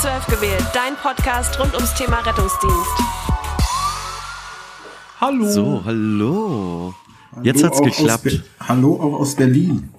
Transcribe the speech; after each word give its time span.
12 0.00 0.26
gewählt, 0.28 0.64
dein 0.72 0.96
Podcast 0.96 1.60
rund 1.60 1.74
ums 1.74 1.92
Thema 1.92 2.20
Rettungsdienst. 2.20 2.90
Hallo. 5.20 5.50
So, 5.50 5.82
hallo. 5.84 6.94
Jetzt 7.42 7.62
hat's 7.62 7.80
Hallo 7.80 7.90
geklappt. 7.90 8.42
Hallo 8.60 8.94
auch 8.94 9.20
aus 9.20 9.36
Berlin. 9.36 9.90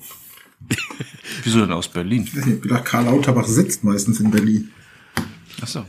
Wieso 1.44 1.60
denn 1.60 1.72
aus 1.72 1.88
Berlin? 1.88 2.28
Ich 2.34 2.36
hab 2.36 2.62
gedacht, 2.64 2.86
Karl 2.86 3.06
Lauterbach 3.06 3.46
sitzt 3.46 3.84
meistens 3.84 4.20
in 4.20 4.32
Berlin. 4.32 4.72
Achso. 5.62 5.86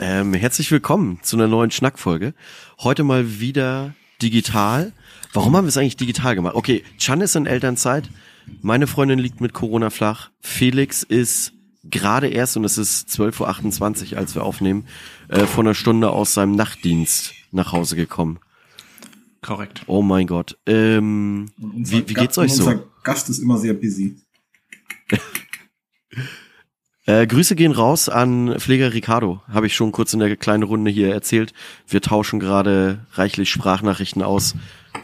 Ähm, 0.00 0.34
herzlich 0.34 0.68
willkommen 0.72 1.20
zu 1.22 1.36
einer 1.36 1.46
neuen 1.46 1.70
Schnackfolge. 1.70 2.34
Heute 2.80 3.04
mal 3.04 3.38
wieder 3.38 3.94
digital. 4.20 4.92
Warum 5.32 5.54
haben 5.56 5.66
wir 5.66 5.68
es 5.68 5.76
eigentlich 5.76 5.98
digital 5.98 6.34
gemacht? 6.34 6.56
Okay, 6.56 6.82
Chan 6.98 7.20
ist 7.20 7.36
in 7.36 7.46
Elternzeit. 7.46 8.10
Meine 8.60 8.88
Freundin 8.88 9.20
liegt 9.20 9.40
mit 9.40 9.52
Corona 9.52 9.90
flach. 9.90 10.30
Felix 10.40 11.04
ist 11.04 11.52
gerade 11.90 12.28
erst, 12.28 12.56
und 12.56 12.64
es 12.64 12.78
ist 12.78 13.08
12.28 13.08 14.12
Uhr, 14.12 14.18
als 14.18 14.34
wir 14.34 14.44
aufnehmen, 14.44 14.86
äh, 15.28 15.46
vor 15.46 15.64
einer 15.64 15.74
Stunde 15.74 16.10
aus 16.10 16.34
seinem 16.34 16.52
Nachtdienst 16.52 17.32
nach 17.52 17.72
Hause 17.72 17.96
gekommen. 17.96 18.38
Korrekt. 19.42 19.82
Oh 19.86 20.02
mein 20.02 20.26
Gott. 20.26 20.58
Ähm, 20.66 21.50
Unser 21.60 21.92
wie, 21.92 22.08
wie 22.08 22.14
geht's 22.14 22.38
euch 22.38 22.50
Unser 22.52 22.72
so? 22.72 22.90
Gast 23.04 23.28
ist 23.30 23.38
immer 23.38 23.58
sehr 23.58 23.74
busy. 23.74 24.16
Äh, 27.08 27.28
Grüße 27.28 27.54
gehen 27.54 27.70
raus 27.70 28.08
an 28.08 28.58
Pfleger 28.58 28.92
Ricardo. 28.92 29.40
Habe 29.46 29.66
ich 29.68 29.76
schon 29.76 29.92
kurz 29.92 30.12
in 30.12 30.18
der 30.18 30.34
kleinen 30.36 30.64
Runde 30.64 30.90
hier 30.90 31.12
erzählt. 31.12 31.52
Wir 31.86 32.02
tauschen 32.02 32.40
gerade 32.40 33.06
reichlich 33.12 33.48
Sprachnachrichten 33.48 34.22
aus. 34.22 34.56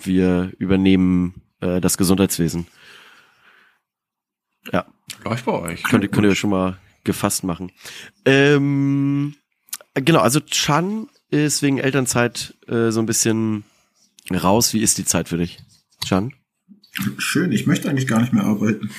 Wir 0.03 0.51
übernehmen 0.59 1.43
äh, 1.61 1.81
das 1.81 1.97
Gesundheitswesen. 1.97 2.67
Ja, 4.73 4.85
Läuft 5.25 5.45
bei 5.45 5.53
euch. 5.53 5.83
könnt, 5.85 6.11
könnt 6.11 6.27
ihr 6.27 6.35
schon 6.35 6.51
mal 6.51 6.77
gefasst 7.05 7.45
machen. 7.45 7.73
Ähm, 8.25 9.35
genau, 9.95 10.21
also 10.21 10.41
Chan 10.41 11.09
ist 11.31 11.63
wegen 11.63 11.79
Elternzeit 11.79 12.55
äh, 12.69 12.91
so 12.91 13.01
ein 13.01 13.07
bisschen 13.07 13.65
raus. 14.31 14.75
Wie 14.75 14.81
ist 14.81 14.99
die 14.99 15.05
Zeit 15.05 15.29
für 15.29 15.39
dich, 15.39 15.59
Chan? 16.05 16.33
Schön, 17.19 17.53
ich 17.53 17.67
möchte 17.67 17.89
eigentlich 17.89 18.07
gar 18.07 18.21
nicht 18.21 18.33
mehr 18.33 18.45
arbeiten. 18.45 18.91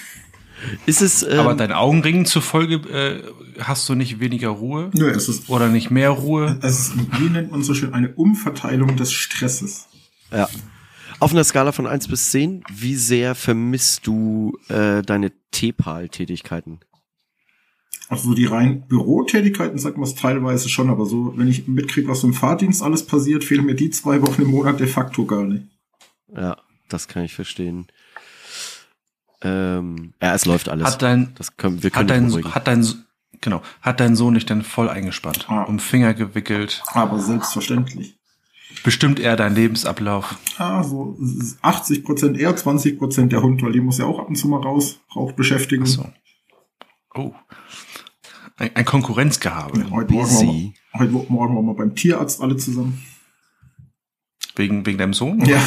Ist 0.85 1.01
es 1.01 1.23
ähm, 1.23 1.39
Aber 1.39 1.55
deinen 1.55 1.73
Augenringen 1.73 2.25
zufolge 2.25 2.75
äh, 2.89 3.21
hast 3.61 3.87
du 3.89 3.95
nicht 3.95 4.19
weniger 4.19 4.49
Ruhe 4.49 4.91
Nö, 4.93 5.09
es 5.09 5.27
ist, 5.27 5.49
oder 5.49 5.67
nicht 5.67 5.91
mehr 5.91 6.09
Ruhe? 6.09 6.57
es 6.61 6.79
ist, 6.79 6.93
wie 7.19 7.29
nennt 7.29 7.51
man 7.51 7.63
so 7.63 7.73
schön, 7.73 7.93
eine 7.93 8.13
Umverteilung 8.13 8.95
des 8.95 9.11
Stresses. 9.11 9.87
Ja. 10.31 10.49
Auf 11.19 11.31
einer 11.31 11.43
Skala 11.43 11.71
von 11.71 11.87
1 11.87 12.07
bis 12.07 12.31
10, 12.31 12.63
wie 12.73 12.95
sehr 12.95 13.35
vermisst 13.35 14.07
du 14.07 14.57
äh, 14.69 15.01
deine 15.01 15.31
T-Pal-Tätigkeiten? 15.51 16.79
Also 18.13 18.29
so 18.29 18.33
die 18.35 18.45
rein 18.45 18.87
Bürotätigkeiten 18.87 19.79
sagt 19.79 19.97
man 19.97 20.07
es 20.07 20.13
teilweise 20.15 20.69
schon, 20.69 20.89
aber 20.91 21.05
so, 21.07 21.33
wenn 21.35 21.47
ich 21.47 21.67
mitkriege, 21.67 22.07
was 22.07 22.21
so 22.21 22.27
im 22.27 22.33
Fahrdienst 22.35 22.83
alles 22.83 23.05
passiert, 23.07 23.43
fehlen 23.43 23.65
mir 23.65 23.73
die 23.75 23.89
zwei 23.89 24.21
Wochen 24.21 24.43
im 24.43 24.49
Monat 24.51 24.79
de 24.79 24.85
facto 24.87 25.25
gar 25.25 25.43
nicht. 25.43 25.65
Ja, 26.35 26.57
das 26.89 27.07
kann 27.07 27.23
ich 27.23 27.33
verstehen. 27.33 27.87
Ähm, 29.41 30.13
ja, 30.21 30.33
es 30.35 30.45
läuft 30.45 30.69
alles. 30.69 30.85
Hat 30.87 31.01
dein, 31.01 31.33
das 31.35 31.57
können, 31.57 31.83
wir 31.83 31.89
können 31.89 32.03
hat 32.03 32.09
dein, 32.15 32.27
beruhigen. 32.27 32.55
hat 32.55 32.67
dein, 32.67 32.85
genau, 33.41 33.61
hat 33.81 33.99
dein 33.99 34.15
Sohn 34.15 34.35
dich 34.35 34.45
denn 34.45 34.61
voll 34.61 34.89
eingespannt, 34.89 35.45
Ah. 35.49 35.63
um 35.63 35.79
Finger 35.79 36.13
gewickelt? 36.13 36.83
Aber 36.87 37.19
selbstverständlich. 37.19 38.15
Bestimmt 38.83 39.19
er 39.19 39.35
deinen 39.35 39.55
Lebensablauf? 39.55 40.37
Ja, 40.57 40.83
so 40.83 41.17
80 41.61 42.03
Prozent 42.03 42.37
er, 42.39 42.55
20 42.55 42.97
Prozent 42.97 43.31
der 43.31 43.41
Hund, 43.41 43.61
weil 43.63 43.71
die 43.71 43.81
muss 43.81 43.97
ja 43.97 44.05
auch 44.05 44.19
ab 44.19 44.29
und 44.29 44.35
zu 44.35 44.47
mal 44.47 44.61
raus, 44.61 44.99
braucht 45.09 45.35
Beschäftigung. 45.35 45.85
Ach 45.87 45.91
so. 45.91 46.09
Oh. 47.15 47.33
Ein, 48.63 48.75
ein 48.77 48.85
Konkurrenzgehabe. 48.85 49.91
Heute 49.91 50.13
Morgen, 50.13 50.29
wir, 50.29 50.73
heute 50.97 51.11
Morgen 51.11 51.55
waren 51.57 51.65
wir 51.65 51.73
beim 51.73 51.95
Tierarzt 51.95 52.39
alle 52.39 52.55
zusammen. 52.55 53.03
Wegen, 54.55 54.85
wegen 54.85 54.97
deinem 54.97 55.13
Sohn? 55.13 55.43
Ja. 55.43 55.61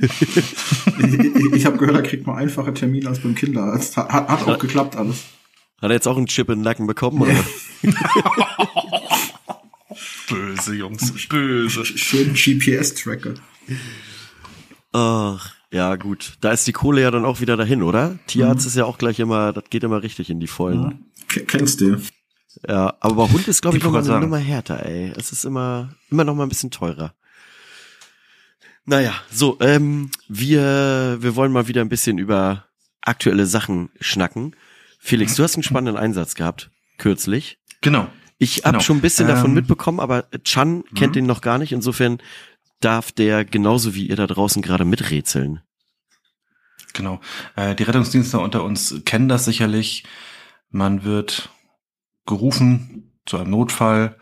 ich 0.00 1.54
ich, 1.54 1.66
habe 1.66 1.76
gehört, 1.76 1.96
er 1.96 2.02
kriegt 2.04 2.24
mal 2.24 2.36
einfache 2.36 2.72
Termine 2.72 3.08
als 3.08 3.18
beim 3.18 3.34
Kinderarzt. 3.34 3.96
Hat, 3.96 4.12
hat 4.12 4.46
auch 4.46 4.60
geklappt 4.60 4.94
alles. 4.94 5.24
Hat 5.82 5.90
er 5.90 5.94
jetzt 5.94 6.06
auch 6.06 6.16
einen 6.16 6.26
Chip 6.26 6.48
in 6.48 6.60
den 6.60 6.62
Nacken 6.62 6.86
bekommen? 6.86 7.22
Oder? 7.22 7.34
Böse, 10.28 10.74
Jungs. 10.76 11.28
Böse. 11.28 11.84
Schön 11.84 12.34
GPS-Tracker. 12.34 13.34
Ach, 14.92 15.52
ja 15.72 15.96
gut. 15.96 16.34
Da 16.42 16.52
ist 16.52 16.64
die 16.68 16.72
Kohle 16.72 17.00
ja 17.00 17.10
dann 17.10 17.24
auch 17.24 17.40
wieder 17.40 17.56
dahin, 17.56 17.82
oder? 17.82 18.20
Tierarzt 18.28 18.68
ist 18.68 18.76
ja 18.76 18.84
auch 18.84 18.98
gleich 18.98 19.18
immer, 19.18 19.52
das 19.52 19.64
geht 19.68 19.82
immer 19.82 20.04
richtig 20.04 20.30
in 20.30 20.38
die 20.38 20.46
Vollen. 20.46 21.06
K 21.26 21.40
kennst 21.40 21.80
du? 21.80 22.00
Ja, 22.68 22.94
aber 23.00 23.14
bei 23.26 23.32
Hund 23.32 23.48
ist, 23.48 23.62
glaube 23.62 23.76
ich, 23.76 23.82
Ich 23.82 23.84
noch 23.84 23.92
mal 23.92 23.98
wollte 23.98 24.12
eine. 24.14 24.24
Nummer 24.24 24.38
härter, 24.38 24.84
ey. 24.86 25.12
Es 25.16 25.32
ist 25.32 25.44
immer, 25.44 25.94
immer 26.10 26.24
noch 26.24 26.34
mal 26.34 26.44
ein 26.44 26.48
bisschen 26.48 26.70
teurer. 26.70 27.14
Naja, 28.84 29.14
so, 29.32 29.58
ähm, 29.60 30.10
wir, 30.28 31.18
wir 31.20 31.34
wollen 31.36 31.52
mal 31.52 31.66
wieder 31.68 31.80
ein 31.80 31.88
bisschen 31.88 32.18
über 32.18 32.66
aktuelle 33.02 33.46
Sachen 33.46 33.90
schnacken. 34.00 34.54
Felix, 34.98 35.34
du 35.34 35.42
hast 35.42 35.54
einen 35.56 35.62
spannenden 35.64 35.96
Einsatz 36.02 36.34
gehabt, 36.34 36.70
kürzlich. 36.98 37.58
Genau. 37.80 38.08
Ich 38.38 38.58
habe 38.64 38.72
Genau. 38.72 38.80
schon 38.80 38.98
ein 38.98 39.02
bisschen 39.02 39.28
davon 39.28 39.50
Ähm, 39.50 39.54
mitbekommen, 39.54 39.98
aber 40.00 40.26
Chan 40.44 40.84
kennt 40.94 41.16
den 41.16 41.26
noch 41.26 41.40
gar 41.40 41.58
nicht. 41.58 41.72
Insofern 41.72 42.18
darf 42.80 43.10
der 43.12 43.44
genauso 43.44 43.94
wie 43.94 44.06
ihr 44.08 44.16
da 44.16 44.26
draußen 44.26 44.62
gerade 44.62 44.84
miträtseln. 44.84 45.62
Genau. 46.92 47.20
Äh, 47.56 47.74
die 47.74 47.82
Rettungsdienste 47.82 48.38
unter 48.38 48.62
uns 48.64 48.94
kennen 49.04 49.28
das 49.28 49.44
sicherlich. 49.46 50.04
Man 50.70 51.04
wird 51.04 51.50
gerufen 52.26 53.12
zu 53.24 53.38
einem 53.38 53.50
Notfall 53.50 54.16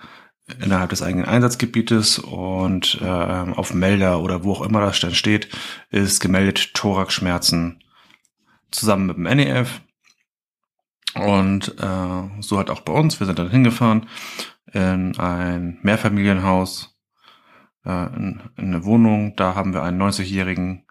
innerhalb 0.60 0.91
des 0.91 1.03
eigenen 1.03 1.25
Einsatzgebietes 1.26 2.19
und 2.19 3.00
äh, 3.00 3.06
auf 3.06 3.72
Melder 3.72 4.20
oder 4.20 4.44
wo 4.44 4.53
auch 4.53 4.62
immer 4.62 4.81
das 4.81 5.00
dann 5.00 5.15
steht, 5.15 5.48
ist 5.91 6.20
gemeldet 6.20 6.75
Thoraxschmerzen 6.75 7.82
zusammen 8.70 9.06
mit 9.06 9.16
dem 9.16 9.25
NEF. 9.25 9.81
Und 11.15 11.81
äh, 11.81 12.41
so 12.41 12.59
hat 12.59 12.70
auch 12.70 12.81
bei 12.81 12.92
uns, 12.92 13.20
wir 13.20 13.26
sind 13.26 13.38
dann 13.38 13.50
hingefahren 13.50 14.09
in 14.72 15.16
ein 15.19 15.78
Mehrfamilienhaus, 15.82 16.98
äh, 17.84 18.06
in, 18.16 18.42
in 18.56 18.66
eine 18.66 18.84
Wohnung. 18.84 19.36
Da 19.36 19.54
haben 19.54 19.72
wir 19.72 19.82
einen 19.82 20.03
90-jährigen 20.03 20.86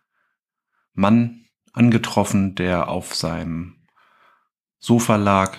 Mann 0.94 1.46
angetroffen, 1.74 2.56
der 2.56 2.88
auf 2.88 3.14
seinem 3.14 3.76
Sofa 4.80 5.18
lag 5.18 5.58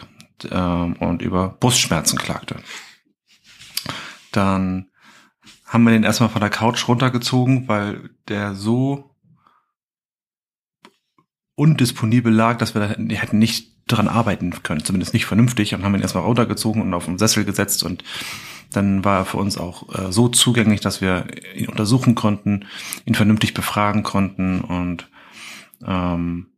ähm, 0.50 0.94
und 0.94 1.22
über 1.22 1.49
Brustschmerzen 1.60 2.19
klagte. 2.19 2.56
Dann 4.32 4.91
haben 5.66 5.84
wir 5.84 5.91
den 5.93 6.05
erstmal 6.05 6.28
von 6.28 6.41
der 6.41 6.50
Couch 6.50 6.87
runtergezogen, 6.88 7.69
weil 7.69 8.10
der 8.28 8.54
so 8.54 9.15
undisponibel 11.56 12.33
lag, 12.33 12.59
dass 12.59 12.75
wir 12.75 12.81
da 12.81 12.88
hätten- 12.88 13.38
nicht 13.38 13.75
dran 13.87 14.09
arbeiten 14.09 14.62
können, 14.62 14.84
zumindest 14.84 15.12
nicht 15.12 15.27
vernünftig 15.27 15.75
und 15.75 15.84
haben 15.84 15.94
ihn 15.94 16.00
erstmal 16.00 16.25
runtergezogen 16.25 16.81
und 16.81 16.94
auf 16.94 17.04
den 17.04 17.19
Sessel 17.19 17.44
gesetzt 17.44 17.83
und 17.83 18.03
dann 18.72 19.04
war 19.04 19.19
er 19.19 19.25
für 19.25 19.37
uns 19.37 19.59
auch 19.59 19.94
äh, 19.94 20.10
so 20.10 20.28
zugänglich, 20.28 20.81
dass 20.81 21.00
wir 21.00 21.27
ihn 21.54 21.69
untersuchen 21.69 22.15
konnten, 22.15 22.66
ihn 23.04 23.15
vernünftig 23.15 23.54
befragen 23.54 24.03
konnten 24.03 24.62
und 24.62 25.09
ähm, 25.87 26.53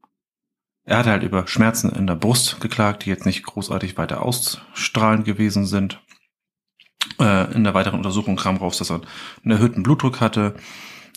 er 0.87 0.99
hatte 0.99 1.11
halt 1.11 1.25
über 1.25 1.47
Schmerzen 1.49 1.91
in 1.91 2.07
der 2.07 2.15
Brust 2.15 2.61
geklagt, 2.61 3.05
die 3.05 3.11
jetzt 3.11 3.27
nicht 3.27 3.43
großartig 3.43 3.99
weiter 3.99 4.23
ausstrahlend 4.23 5.25
gewesen 5.25 5.67
sind. 5.67 6.01
Äh, 7.19 7.53
in 7.55 7.65
der 7.65 7.75
weiteren 7.75 7.99
Untersuchung 7.99 8.37
kam 8.37 8.57
raus, 8.57 8.79
dass 8.79 8.91
er 8.91 9.01
einen 9.43 9.51
erhöhten 9.51 9.83
Blutdruck 9.83 10.21
hatte. 10.21 10.55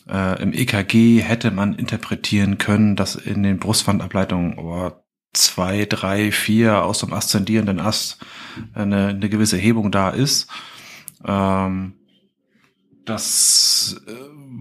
Äh, 0.09 0.41
Im 0.41 0.53
EKG 0.53 1.22
hätte 1.22 1.52
man 1.52 1.76
interpretieren 1.76 2.58
können, 2.58 2.96
dass 2.96 3.16
in 3.16 3.44
den 3.44 3.59
Brustwandableitungen 3.59 4.58
oh, 4.58 4.91
zwei, 5.34 5.85
drei, 5.85 6.32
vier 6.32 6.84
aus 6.84 6.99
dem 6.99 7.14
aszendierenden 7.14 7.79
Ast 7.79 8.26
eine, 8.73 9.09
eine 9.09 9.29
gewisse 9.29 9.58
Hebung 9.58 9.91
da 9.91 10.09
ist. 10.09 10.49
Ähm, 11.23 11.94
das 13.05 14.02
äh, 14.08 14.11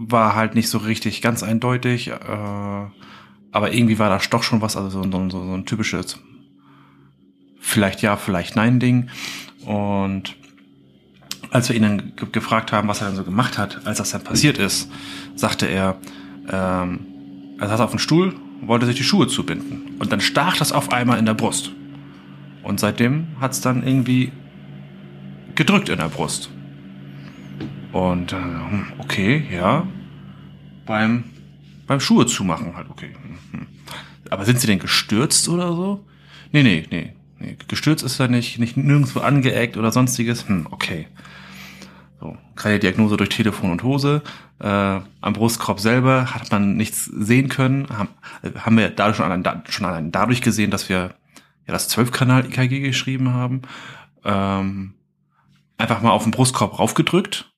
war 0.07 0.35
halt 0.35 0.53
nicht 0.53 0.69
so 0.69 0.77
richtig 0.77 1.23
ganz 1.23 1.41
eindeutig, 1.41 2.09
äh, 2.09 2.85
aber 3.51 3.73
irgendwie 3.73 3.99
war 3.99 4.09
das 4.09 4.29
doch 4.29 4.43
schon 4.43 4.61
was, 4.61 4.77
also 4.77 5.03
so, 5.03 5.11
so, 5.11 5.29
so 5.29 5.53
ein 5.53 5.65
typisches 5.65 6.19
vielleicht 7.59 8.01
ja, 8.01 8.17
vielleicht 8.17 8.55
nein 8.55 8.79
Ding. 8.79 9.09
Und 9.65 10.35
als 11.51 11.69
wir 11.69 11.75
ihn 11.75 11.83
dann 11.83 12.15
ge 12.15 12.27
gefragt 12.31 12.71
haben, 12.71 12.87
was 12.87 13.01
er 13.01 13.07
dann 13.07 13.15
so 13.15 13.23
gemacht 13.23 13.57
hat, 13.57 13.85
als 13.85 13.97
das 13.97 14.11
dann 14.11 14.23
passiert 14.23 14.57
ist, 14.57 14.91
sagte 15.35 15.65
er, 15.65 15.97
ähm, 16.51 16.99
er 17.59 17.67
saß 17.67 17.79
auf 17.81 17.91
dem 17.91 17.99
Stuhl, 17.99 18.35
wollte 18.61 18.85
sich 18.85 18.95
die 18.95 19.03
Schuhe 19.03 19.27
zubinden. 19.27 19.95
Und 19.99 20.11
dann 20.11 20.21
stach 20.21 20.57
das 20.57 20.71
auf 20.71 20.91
einmal 20.91 21.19
in 21.19 21.25
der 21.25 21.33
Brust. 21.33 21.71
Und 22.63 22.79
seitdem 22.79 23.27
hat 23.39 23.51
es 23.51 23.61
dann 23.61 23.85
irgendwie 23.85 24.31
gedrückt 25.55 25.89
in 25.89 25.97
der 25.97 26.09
Brust. 26.09 26.49
Und 27.91 28.33
äh, 28.33 28.35
hm, 28.35 28.87
okay, 28.99 29.45
ja. 29.51 29.87
Beim, 30.85 31.23
beim 31.89 31.99
Schuhe 31.99 32.27
zumachen 32.27 32.75
halt, 32.75 32.87
okay. 32.89 33.09
Mhm. 33.51 33.65
Aber 34.29 34.45
sind 34.45 34.61
sie 34.61 34.67
denn 34.67 34.77
gestürzt 34.77 35.49
oder 35.49 35.73
so? 35.73 36.05
Nee, 36.51 36.61
nee, 36.61 36.85
nee. 36.91 37.13
Nee, 37.39 37.57
gestürzt 37.67 38.03
ist 38.03 38.19
er 38.19 38.27
nicht, 38.27 38.59
nicht 38.59 38.77
nirgendwo 38.77 39.21
angeeckt 39.21 39.75
oder 39.75 39.91
sonstiges. 39.91 40.47
Hm, 40.47 40.67
okay. 40.69 41.07
So, 42.19 42.37
keine 42.55 42.77
Diagnose 42.79 43.17
durch 43.17 43.29
Telefon 43.29 43.71
und 43.71 43.81
Hose. 43.81 44.21
Äh, 44.59 44.67
am 44.67 45.33
Brustkorb 45.33 45.79
selber 45.79 46.35
hat 46.35 46.51
man 46.51 46.77
nichts 46.77 47.05
sehen 47.05 47.49
können. 47.49 47.87
Haben, 47.89 48.09
haben 48.55 48.77
wir 48.77 48.89
dadurch 48.89 49.17
schon, 49.17 49.25
allein, 49.25 49.63
schon 49.69 49.85
allein 49.85 50.11
dadurch 50.11 50.41
gesehen, 50.41 50.69
dass 50.69 50.89
wir 50.89 51.15
ja 51.65 51.73
das 51.73 51.89
12-Kanal-IKG 51.89 52.81
geschrieben 52.81 53.33
haben. 53.33 53.63
Ähm, 54.23 54.93
einfach 55.77 56.01
mal 56.01 56.11
auf 56.11 56.23
den 56.23 56.31
Brustkorb 56.31 56.77
raufgedrückt, 56.77 57.51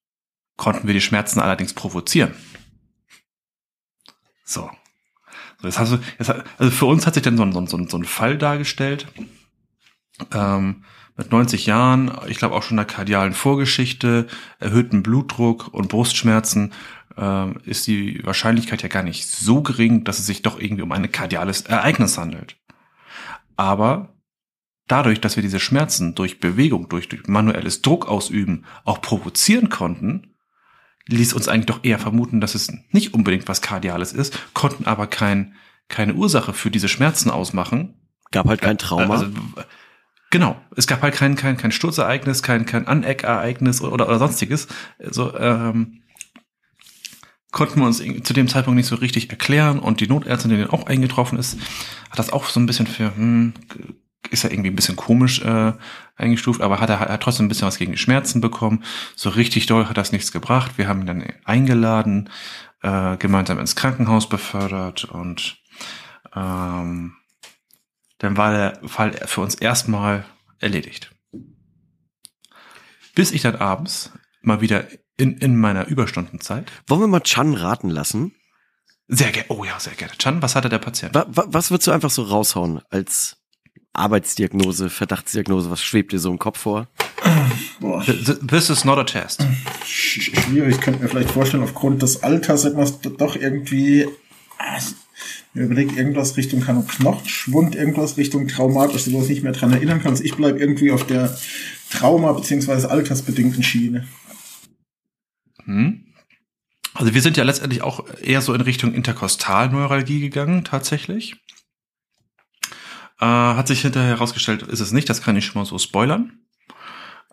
konnten 0.55 0.87
wir 0.87 0.93
die 0.93 1.01
Schmerzen 1.01 1.41
allerdings 1.41 1.73
provozieren. 1.73 2.33
So. 4.51 4.69
so 5.59 5.68
jetzt 5.68 5.80
hast 5.80 5.94
du, 5.94 6.00
jetzt, 6.19 6.30
also 6.30 6.71
für 6.71 6.86
uns 6.86 7.07
hat 7.07 7.13
sich 7.13 7.24
dann 7.24 7.38
so 7.38 7.44
ein, 7.44 7.53
so 7.68 7.77
ein, 7.77 7.88
so 7.88 7.98
ein 7.98 8.06
Fall 8.06 8.38
dargestellt. 8.38 9.07
Ähm, 10.33 10.83
mit 11.18 11.31
90 11.31 11.65
Jahren, 11.65 12.12
ich 12.27 12.38
glaube 12.38 12.56
auch 12.56 12.63
schon 12.63 12.80
einer 12.80 12.86
kardialen 12.86 13.33
Vorgeschichte, 13.33 14.27
erhöhten 14.59 15.03
Blutdruck 15.03 15.74
und 15.74 15.89
Brustschmerzen, 15.89 16.74
ähm, 17.18 17.57
ist 17.65 17.88
die 17.88 18.21
Wahrscheinlichkeit 18.24 18.81
ja 18.81 18.89
gar 18.89 19.03
nicht 19.03 19.27
so 19.27 19.62
gering, 19.62 20.03
dass 20.03 20.19
es 20.19 20.25
sich 20.25 20.42
doch 20.42 20.59
irgendwie 20.59 20.83
um 20.83 20.92
ein 20.92 21.12
kardiales 21.12 21.62
Ereignis 21.62 22.18
handelt. 22.18 22.57
Aber 23.56 24.15
dadurch, 24.88 25.21
dass 25.21 25.36
wir 25.36 25.44
diese 25.44 25.59
Schmerzen 25.59 26.15
durch 26.15 26.39
Bewegung, 26.39 26.89
durch, 26.89 27.09
durch 27.09 27.27
manuelles 27.27 27.81
Druck 27.81 28.07
ausüben, 28.07 28.65
auch 28.83 29.01
provozieren 29.01 29.69
konnten, 29.69 30.30
ließ 31.07 31.33
uns 31.33 31.48
eigentlich 31.48 31.65
doch 31.68 31.83
eher 31.83 32.00
vermuten, 32.00 32.42
dass 32.42 32.56
es 32.56 32.71
nicht 32.92 33.13
unbedingt 33.13 33.48
was 33.48 33.62
Kardiales 33.62 34.13
ist, 34.13 34.53
konnten 34.53 34.86
aber 34.86 35.07
kein, 35.07 35.56
keine 35.88 36.13
Ursache 36.13 36.53
für 36.53 36.71
diese 36.71 36.88
Schmerzen 36.88 37.30
ausmachen. 37.30 37.95
Gab 38.31 38.48
halt 38.48 38.62
kein 38.62 38.77
Trauma. 38.77 39.13
Also, 39.15 39.27
Genau, 40.31 40.57
es 40.77 40.88
gab 40.88 41.01
halt 41.01 41.13
kein, 41.13 41.36
kein, 41.36 41.57
kein 41.57 41.74
Sturzereignis, 41.74 42.42
kein, 42.42 42.65
kein 42.65 42.88
Aneckereignis 42.88 43.81
oder, 43.81 44.07
oder 44.07 44.18
sonstiges. 44.18 44.68
Also, 44.98 45.38
ähm, 45.38 46.03
konnten 47.51 47.81
wir 47.81 47.86
uns 47.86 47.98
zu 47.98 48.33
dem 48.33 48.48
Zeitpunkt 48.48 48.77
nicht 48.77 48.88
so 48.88 48.95
richtig 48.95 49.30
erklären 49.30 49.80
und 49.80 50.00
die 50.00 50.07
Notärztin, 50.07 50.51
die 50.51 50.57
dann 50.57 50.69
auch 50.69 50.86
eingetroffen 50.88 51.38
ist, 51.38 51.59
hat 52.09 52.18
das 52.18 52.31
auch 52.31 52.45
so 52.45 52.62
ein 52.62 52.65
bisschen 52.65 52.88
für, 52.88 53.13
hm, 53.13 53.53
ist 54.29 54.44
ja 54.44 54.51
irgendwie 54.51 54.69
ein 54.69 54.75
bisschen 54.75 54.95
komisch 54.95 55.41
äh, 55.41 55.73
eingestuft, 56.15 56.62
aber 56.62 56.79
hat 56.79 56.89
er 56.89 57.00
hat 57.00 57.23
trotzdem 57.23 57.45
ein 57.45 57.50
bisschen 57.50 57.68
was 57.68 57.77
gegen 57.77 57.91
die 57.91 57.97
Schmerzen 57.97 58.39
bekommen. 58.41 58.83
So 59.15 59.29
richtig 59.29 59.65
doll 59.65 59.88
hat 59.88 59.97
das 59.97 60.12
nichts 60.12 60.31
gebracht. 60.31 60.77
Wir 60.77 60.88
haben 60.88 61.01
ihn 61.01 61.07
dann 61.07 61.25
eingeladen, 61.44 62.29
äh, 62.83 63.18
gemeinsam 63.18 63.59
ins 63.59 63.75
Krankenhaus 63.75 64.29
befördert 64.29 65.06
und 65.06 65.57
ähm, 66.35 67.13
dann 68.19 68.38
war 68.38 68.51
der 68.51 68.88
Fall 68.88 69.13
für 69.25 69.41
uns 69.41 69.56
erstmal 69.56 70.25
erledigt. 70.59 71.12
Bis 73.15 73.31
ich 73.31 73.41
dann 73.41 73.56
abends 73.56 74.12
mal 74.41 74.62
wieder 74.62 74.85
in, 75.17 75.38
in 75.38 75.57
meiner 75.57 75.88
Überstundenzeit. 75.88 76.71
Wollen 76.88 77.01
wir 77.01 77.07
mal 77.07 77.21
Chan 77.21 77.56
raten 77.56 77.89
lassen? 77.89 78.33
Sehr 79.07 79.31
gerne. 79.31 79.50
Oh 79.50 79.63
ja, 79.65 79.79
sehr 79.79 79.94
gerne. 79.94 80.13
Chan, 80.17 80.41
was 80.41 80.56
hatte 80.56 80.69
der 80.69 80.79
Patient? 80.79 81.13
Was, 81.13 81.25
was 81.47 81.71
würdest 81.71 81.88
du 81.88 81.91
einfach 81.91 82.09
so 82.09 82.24
raushauen 82.24 82.81
als 82.89 83.40
Arbeitsdiagnose, 83.94 84.89
Verdachtsdiagnose? 84.89 85.69
Was 85.69 85.83
schwebt 85.83 86.12
dir 86.13 86.19
so 86.19 86.31
im 86.31 86.39
Kopf 86.39 86.59
vor? 86.59 86.88
Boah. 87.79 88.03
This 88.03 88.69
is 88.69 88.85
not 88.85 88.97
a 88.97 89.03
test. 89.03 89.45
Schwierig. 89.85 90.75
Ich 90.75 90.81
könnte 90.81 91.01
mir 91.01 91.09
vielleicht 91.09 91.31
vorstellen, 91.31 91.63
aufgrund 91.63 92.01
des 92.01 92.23
Alters 92.23 92.65
etwas 92.65 93.01
doch 93.01 93.35
irgendwie 93.35 94.07
mir 95.53 95.63
überlegt, 95.65 95.97
irgendwas 95.97 96.38
Richtung 96.38 96.62
Knochenschwund, 96.62 97.75
irgendwas 97.75 98.18
Richtung 98.18 98.47
traumatisch, 98.47 99.03
sodass 99.03 99.23
ich 99.23 99.29
nicht 99.29 99.44
mehr 99.44 99.51
dran 99.51 99.74
erinnern 99.74 100.01
kann. 100.01 100.12
Also 100.12 100.24
ich 100.24 100.35
bleibe 100.35 100.59
irgendwie 100.59 100.91
auf 100.91 101.06
der 101.06 101.38
Trauma- 101.89 102.33
bzw. 102.33 102.88
altersbedingten 102.88 103.63
Schiene. 103.63 104.07
Hm. 105.65 106.06
Also 106.94 107.13
wir 107.13 107.21
sind 107.21 107.38
ja 107.38 107.44
letztendlich 107.44 107.81
auch 107.81 108.06
eher 108.21 108.41
so 108.41 108.53
in 108.53 108.62
Richtung 108.62 108.94
Interkostalneuralgie 108.94 110.19
gegangen, 110.21 110.63
tatsächlich. 110.63 111.35
Äh, 113.21 113.25
hat 113.25 113.68
sich 113.68 113.81
hinterher 113.81 114.09
herausgestellt, 114.09 114.63
ist 114.63 114.79
es 114.79 114.91
nicht, 114.91 115.07
das 115.07 115.21
kann 115.21 115.35
ich 115.35 115.45
schon 115.45 115.62
mal 115.62 115.65
so 115.65 115.77
spoilern. 115.77 116.39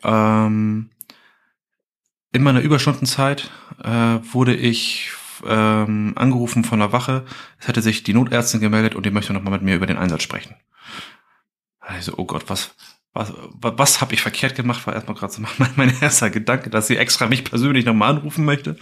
Ähm, 0.02 0.90
in 2.30 2.42
meiner 2.42 2.60
Überstundenzeit 2.60 3.50
äh, 3.82 4.18
wurde 4.32 4.54
ich 4.54 5.10
ähm, 5.46 6.12
angerufen 6.14 6.62
von 6.64 6.78
der 6.78 6.92
Wache. 6.92 7.24
Es 7.58 7.68
hätte 7.68 7.80
sich 7.80 8.02
die 8.02 8.12
Notärztin 8.12 8.60
gemeldet 8.60 8.94
und 8.94 9.06
die 9.06 9.10
möchte 9.10 9.32
noch 9.32 9.42
mal 9.42 9.50
mit 9.50 9.62
mir 9.62 9.76
über 9.76 9.86
den 9.86 9.96
Einsatz 9.96 10.22
sprechen. 10.22 10.56
Also, 11.80 12.12
oh 12.18 12.26
Gott, 12.26 12.44
was, 12.48 12.74
was, 13.14 13.32
was, 13.54 13.78
was 13.78 14.00
habe 14.02 14.12
ich 14.12 14.20
verkehrt 14.20 14.54
gemacht, 14.56 14.86
war 14.86 14.94
erstmal 14.94 15.16
gerade 15.16 15.32
so 15.32 15.42
mein, 15.58 15.72
mein 15.76 16.02
erster 16.02 16.28
Gedanke, 16.28 16.68
dass 16.68 16.86
sie 16.86 16.98
extra 16.98 17.28
mich 17.28 17.44
persönlich 17.44 17.86
nochmal 17.86 18.10
anrufen 18.10 18.44
möchte. 18.44 18.76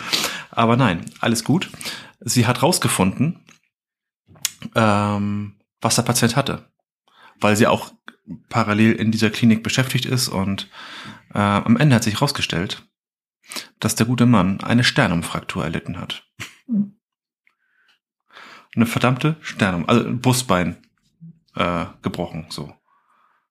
Aber 0.51 0.77
nein, 0.77 1.05
alles 1.21 1.45
gut. 1.45 1.71
Sie 2.19 2.49
hat 2.49 2.65
rausgefunden, 2.65 3.45
ähm, 4.75 5.55
was 5.81 5.95
der 5.95 6.03
Patient 6.03 6.35
hatte. 6.35 6.69
Weil 7.41 7.57
sie 7.57 7.67
auch 7.67 7.93
parallel 8.49 8.93
in 8.93 9.13
dieser 9.13 9.31
Klinik 9.31 9.63
beschäftigt 9.63 10.07
ist 10.07 10.29
und 10.29 10.69
äh, 11.35 11.39
am 11.39 11.77
Ende 11.77 11.97
hat 11.97 12.05
sich 12.05 12.15
herausgestellt, 12.15 12.87
dass 13.79 13.95
der 13.95 14.07
gute 14.07 14.27
Mann 14.27 14.61
eine 14.61 14.85
Sternumfraktur 14.85 15.65
erlitten 15.65 15.99
hat. 16.01 16.25
Eine 18.75 18.87
verdammte 18.87 19.37
Sternum, 19.41 19.89
also 19.89 20.07
ein 20.07 20.21
Brustbein 20.21 20.77
äh, 21.55 21.87
gebrochen, 22.03 22.47
so. 22.51 22.75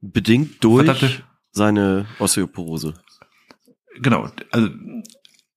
Bedingt 0.02 0.64
durch 0.64 0.86
verdammte, 0.86 1.24
seine 1.52 2.06
Osteoporose. 2.20 2.94
Genau, 3.96 4.30
also 4.52 4.70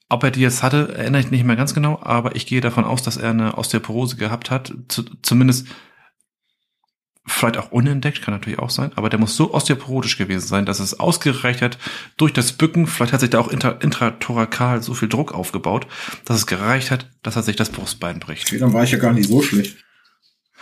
ob 0.09 0.25
er 0.25 0.31
die 0.31 0.41
jetzt 0.41 0.63
hatte, 0.63 0.95
erinnere 0.97 1.21
ich 1.21 1.31
nicht 1.31 1.45
mehr 1.45 1.57
ganz 1.57 1.75
genau, 1.75 2.01
aber 2.01 2.35
ich 2.35 2.47
gehe 2.47 2.63
davon 2.63 2.85
aus, 2.85 3.03
dass 3.03 3.19
er 3.19 3.31
eine 3.31 3.59
Osteoporose 3.59 4.17
gehabt 4.17 4.51
hat, 4.51 4.73
zu, 4.89 5.03
zumindest 5.23 5.67
vielleicht 7.29 7.59
auch 7.59 7.71
unentdeckt, 7.71 8.23
kann 8.23 8.35
natürlich 8.35 8.59
auch 8.59 8.71
sein, 8.71 8.93
aber 8.97 9.09
der 9.11 9.19
muss 9.19 9.37
so 9.37 9.55
osteoporotisch 9.55 10.19
gewesen 10.19 10.47
sein, 10.47 10.67
dass 10.67 10.81
es 10.81 10.99
ausgereicht 10.99 11.63
hat 11.63 11.79
durch 12.17 12.33
das 12.33 12.53
Bücken, 12.53 12.87
vielleicht 12.87 13.13
hat 13.13 13.21
sich 13.21 13.31
da 13.31 13.39
auch 13.39 13.49
intra, 13.49 13.71
intrathorakal 13.71 14.83
so 14.83 14.95
viel 14.95 15.09
Druck 15.09 15.33
aufgebaut, 15.33 15.87
dass 16.25 16.39
es 16.39 16.47
gereicht 16.47 16.91
hat, 16.91 17.11
dass 17.23 17.37
er 17.37 17.43
sich 17.43 17.57
das 17.57 17.71
Brustbein 17.71 18.19
bricht. 18.19 18.49
Okay, 18.49 18.59
dann 18.59 18.73
war 18.73 18.85
ich 18.85 18.91
ja 18.91 18.99
gar 18.99 19.13
nicht 19.13 19.29
so 19.29 19.43
schlecht. 19.43 19.77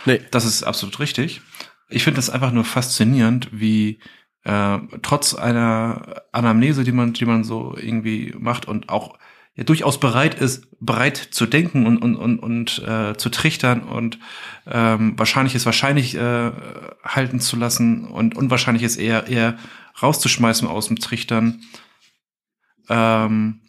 Nee, 0.05 0.21
das 0.31 0.45
ist 0.45 0.63
absolut 0.63 0.99
richtig. 0.99 1.41
Ich 1.89 2.03
finde 2.03 2.19
es 2.19 2.29
einfach 2.29 2.51
nur 2.51 2.65
faszinierend, 2.65 3.49
wie 3.51 3.99
äh, 4.43 4.77
trotz 5.01 5.33
einer 5.33 6.23
Anamnese, 6.31 6.83
die 6.83 6.91
man, 6.91 7.13
die 7.13 7.25
man 7.25 7.43
so 7.43 7.75
irgendwie 7.77 8.33
macht 8.37 8.67
und 8.67 8.89
auch 8.89 9.17
ja 9.57 9.63
durchaus 9.63 9.99
bereit 9.99 10.35
ist, 10.35 10.67
bereit 10.79 11.17
zu 11.17 11.47
denken 11.47 11.85
und, 11.87 11.97
und, 11.97 12.15
und, 12.15 12.39
und 12.39 12.79
äh, 12.87 13.17
zu 13.17 13.29
trichtern 13.29 13.81
und 13.81 14.19
ähm, 14.67 15.17
wahrscheinlich 15.17 15.55
ist 15.55 15.65
wahrscheinlich 15.65 16.15
äh, 16.15 16.51
halten 17.03 17.39
zu 17.39 17.57
lassen 17.57 18.05
und 18.05 18.37
unwahrscheinlich 18.37 18.83
ist 18.83 18.97
eher 18.97 19.27
eher 19.27 19.57
rauszuschmeißen 20.01 20.67
aus 20.67 20.87
dem 20.87 20.99
Trichtern. 20.99 21.63
Ähm, 22.87 23.61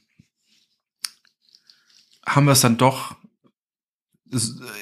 haben 2.26 2.44
wir 2.44 2.52
es 2.52 2.60
dann 2.60 2.76
doch 2.76 3.16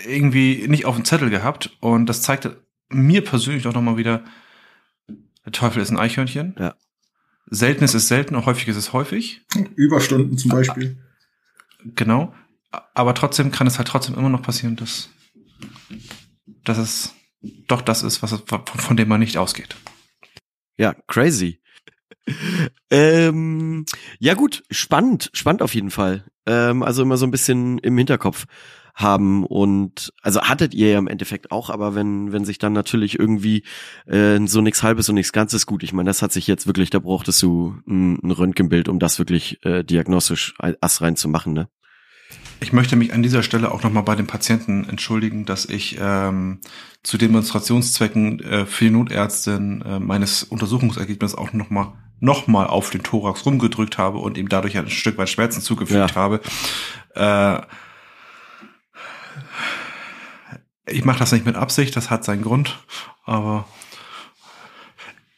irgendwie 0.07 0.67
nicht 0.67 0.87
auf 0.87 0.97
dem 0.97 1.05
Zettel 1.05 1.31
gehabt 1.31 1.77
und 1.79 2.07
das 2.07 2.23
zeigte 2.23 2.67
mir 2.89 3.23
persönlich 3.23 3.63
doch 3.63 3.73
nochmal 3.73 3.97
wieder, 3.97 4.25
der 5.45 5.53
Teufel 5.53 5.81
ist 5.81 5.91
ein 5.91 5.99
Eichhörnchen. 6.01 6.57
Ja. 6.59 6.75
Seltenes 7.49 7.95
ist 7.95 8.09
selten 8.09 8.35
und 8.35 8.47
häufig 8.47 8.69
ist 8.69 8.77
es 8.77 8.93
häufig. 8.93 9.43
Überstunden 9.77 10.37
zum 10.37 10.51
Beispiel. 10.51 10.99
Genau. 11.95 12.35
Aber 12.95 13.15
trotzdem 13.15 13.53
kann 13.53 13.67
es 13.67 13.79
halt 13.79 13.89
trotzdem 13.89 14.17
immer 14.17 14.29
noch 14.29 14.43
passieren, 14.43 14.77
dass, 14.77 15.11
dass 16.65 16.79
es 16.79 17.15
doch 17.69 17.83
das 17.83 18.03
ist, 18.03 18.23
was 18.23 18.33
von, 18.47 18.67
von 18.67 18.97
dem 18.97 19.09
man 19.09 19.21
nicht 19.21 19.39
ausgeht. 19.39 19.77
Ja, 20.77 20.95
crazy. 21.07 21.61
ähm, 22.91 23.87
ja 24.19 24.35
gut, 24.35 24.65
spannend, 24.71 25.31
spannend 25.33 25.63
auf 25.63 25.75
jeden 25.75 25.91
Fall. 25.91 26.25
Ähm, 26.47 26.83
also 26.83 27.03
immer 27.03 27.17
so 27.17 27.27
ein 27.27 27.31
bisschen 27.31 27.79
im 27.79 27.97
Hinterkopf 27.97 28.47
haben 28.97 29.45
und 29.45 30.13
also 30.23 30.41
hattet 30.41 30.75
ihr 30.75 30.91
ja 30.91 30.99
im 30.99 31.07
Endeffekt 31.07 31.53
auch, 31.53 31.69
aber 31.69 31.95
wenn 31.95 32.33
wenn 32.33 32.47
sich 32.47 32.59
dann 32.59 32.73
natürlich 32.73 33.19
irgendwie 33.19 33.63
äh, 34.07 34.41
so 34.47 34.63
nichts 34.63 34.83
Halbes 34.83 35.09
und 35.11 35.17
nichts 35.17 35.33
Ganzes 35.33 35.67
gut, 35.67 35.83
ich 35.83 35.93
meine, 35.93 36.09
das 36.09 36.23
hat 36.23 36.33
sich 36.33 36.47
jetzt 36.47 36.67
wirklich, 36.67 36.89
da 36.89 36.99
brauchtest 36.99 37.43
du 37.43 37.77
ein, 37.87 38.19
ein 38.23 38.31
Röntgenbild, 38.31 38.89
um 38.89 38.99
das 38.99 39.19
wirklich 39.19 39.63
äh, 39.65 39.85
diagnostisch 39.85 40.55
assrein 40.81 41.17
zu 41.17 41.29
machen, 41.29 41.53
ne? 41.53 41.69
Ich 42.59 42.73
möchte 42.73 42.97
mich 42.97 43.13
an 43.13 43.23
dieser 43.23 43.43
Stelle 43.43 43.71
auch 43.71 43.83
nochmal 43.83 44.03
bei 44.03 44.17
den 44.17 44.27
Patienten 44.27 44.89
entschuldigen, 44.89 45.45
dass 45.45 45.67
ich 45.67 45.99
ähm, 46.01 46.61
zu 47.03 47.19
Demonstrationszwecken 47.19 48.41
äh, 48.41 48.67
für 48.67 48.85
die 48.85 48.91
Notärztin 48.91 49.83
äh, 49.83 50.01
meines 50.01 50.43
Untersuchungsergebnisses 50.43 51.37
auch 51.37 51.53
nochmal 51.53 51.93
noch 52.19 52.47
mal 52.47 52.67
auf 52.67 52.89
den 52.89 53.03
Thorax 53.03 53.45
rumgedrückt 53.45 53.99
habe 53.99 54.19
und 54.19 54.39
ihm 54.39 54.49
dadurch 54.49 54.79
ein 54.79 54.89
Stück 54.89 55.19
weit 55.19 55.29
Schmerzen 55.29 55.61
zugefügt 55.61 56.13
ja. 56.13 56.15
habe. 56.15 56.41
Äh, 57.15 57.61
ich 60.87 61.05
mache 61.05 61.19
das 61.19 61.33
nicht 61.33 61.47
mit 61.47 61.57
Absicht, 61.57 61.97
das 61.97 62.11
hat 62.11 62.25
seinen 62.25 62.43
Grund, 62.43 62.79
aber 63.25 63.67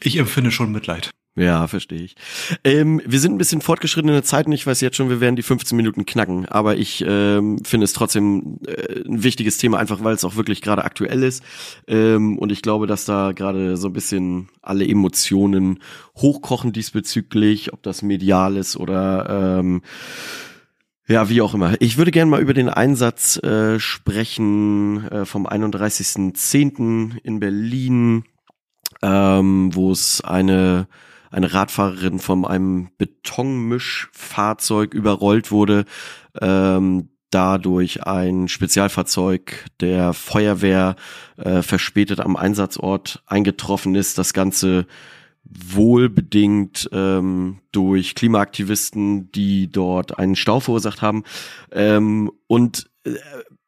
Ich 0.00 0.16
empfinde 0.16 0.50
schon 0.50 0.72
Mitleid. 0.72 1.10
Ja, 1.38 1.68
verstehe 1.68 2.00
ich. 2.00 2.16
Ähm, 2.64 3.00
wir 3.06 3.20
sind 3.20 3.32
ein 3.32 3.38
bisschen 3.38 3.60
fortgeschritten 3.60 4.08
in 4.08 4.14
der 4.14 4.24
Zeit 4.24 4.46
und 4.46 4.52
ich 4.52 4.66
weiß 4.66 4.80
jetzt 4.80 4.96
schon, 4.96 5.08
wir 5.08 5.20
werden 5.20 5.36
die 5.36 5.42
15 5.42 5.76
Minuten 5.76 6.04
knacken. 6.04 6.46
Aber 6.46 6.76
ich 6.76 7.04
ähm, 7.06 7.62
finde 7.64 7.84
es 7.84 7.92
trotzdem 7.92 8.58
äh, 8.66 9.04
ein 9.06 9.22
wichtiges 9.22 9.56
Thema, 9.56 9.78
einfach 9.78 10.02
weil 10.02 10.14
es 10.14 10.24
auch 10.24 10.34
wirklich 10.34 10.62
gerade 10.62 10.84
aktuell 10.84 11.22
ist. 11.22 11.44
Ähm, 11.86 12.38
und 12.38 12.50
ich 12.50 12.60
glaube, 12.60 12.88
dass 12.88 13.04
da 13.04 13.30
gerade 13.32 13.76
so 13.76 13.88
ein 13.88 13.92
bisschen 13.92 14.48
alle 14.62 14.86
Emotionen 14.86 15.80
hochkochen 16.16 16.72
diesbezüglich, 16.72 17.72
ob 17.72 17.84
das 17.84 18.02
medial 18.02 18.56
ist 18.56 18.76
oder 18.76 19.58
ähm, 19.60 19.82
ja, 21.08 21.28
wie 21.28 21.40
auch 21.40 21.54
immer. 21.54 21.80
Ich 21.80 21.96
würde 21.96 22.10
gerne 22.10 22.30
mal 22.30 22.40
über 22.40 22.54
den 22.54 22.68
Einsatz 22.68 23.36
äh, 23.38 23.80
sprechen 23.80 25.08
äh, 25.08 25.24
vom 25.24 25.46
31.10. 25.46 27.18
in 27.22 27.40
Berlin, 27.40 28.24
ähm, 29.02 29.74
wo 29.74 29.90
es 29.90 30.20
eine 30.20 30.86
eine 31.30 31.52
Radfahrerin 31.52 32.18
von 32.18 32.44
einem 32.44 32.88
Betonmischfahrzeug 32.96 34.94
überrollt 34.94 35.50
wurde, 35.50 35.84
ähm, 36.40 37.10
dadurch 37.30 38.04
ein 38.06 38.48
Spezialfahrzeug 38.48 39.66
der 39.80 40.14
Feuerwehr 40.14 40.96
äh, 41.36 41.62
verspätet 41.62 42.20
am 42.20 42.36
Einsatzort 42.36 43.22
eingetroffen 43.26 43.94
ist. 43.94 44.16
Das 44.16 44.32
Ganze 44.32 44.86
wohlbedingt 45.50 46.88
ähm, 46.92 47.58
durch 47.72 48.14
Klimaaktivisten, 48.14 49.32
die 49.32 49.70
dort 49.70 50.18
einen 50.18 50.36
Stau 50.36 50.60
verursacht 50.60 51.02
haben. 51.02 51.24
Ähm, 51.72 52.30
und 52.46 52.90
äh, 53.04 53.14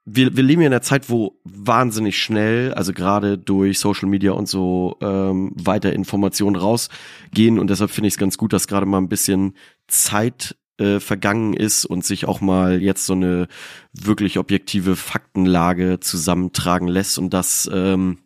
wir, 0.05 0.37
wir 0.37 0.43
leben 0.43 0.63
ja 0.63 0.67
in 0.67 0.73
einer 0.73 0.83
Zeit, 0.83 1.09
wo 1.09 1.39
wahnsinnig 1.45 2.21
schnell, 2.21 2.75
also 2.75 2.93
gerade 2.93 3.39
durch 3.39 3.79
Social 3.79 4.09
Media 4.09 4.33
und 4.33 4.49
so, 4.49 4.97
ähm, 5.01 5.53
weiter 5.55 5.93
Informationen 5.93 6.57
rausgehen. 6.57 7.59
Und 7.59 7.71
deshalb 7.71 7.91
finde 7.91 8.09
ich 8.09 8.15
es 8.15 8.19
ganz 8.19 8.37
gut, 8.37 8.53
dass 8.53 8.67
gerade 8.67 8.87
mal 8.87 8.99
ein 8.99 9.09
bisschen 9.09 9.55
Zeit 9.87 10.57
äh, 10.79 10.99
vergangen 10.99 11.55
ist 11.55 11.85
und 11.85 12.05
sich 12.05 12.27
auch 12.27 12.41
mal 12.41 12.83
jetzt 12.83 13.07
so 13.07 13.13
eine 13.13 13.47
wirklich 13.93 14.39
objektive 14.39 14.97
Faktenlage 14.97 16.01
zusammentragen 16.01 16.89
lässt. 16.89 17.19
Und 17.19 17.35
das 17.35 17.71
ähm, 17.73 18.19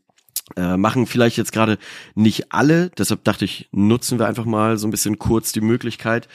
äh, 0.56 0.76
machen 0.76 1.06
vielleicht 1.06 1.36
jetzt 1.36 1.52
gerade 1.52 1.78
nicht 2.14 2.52
alle. 2.52 2.90
Deshalb 2.90 3.24
dachte 3.24 3.44
ich, 3.44 3.68
nutzen 3.72 4.18
wir 4.18 4.26
einfach 4.26 4.44
mal 4.44 4.76
so 4.76 4.86
ein 4.86 4.90
bisschen 4.90 5.18
kurz 5.18 5.52
die 5.52 5.60
Möglichkeit. 5.60 6.28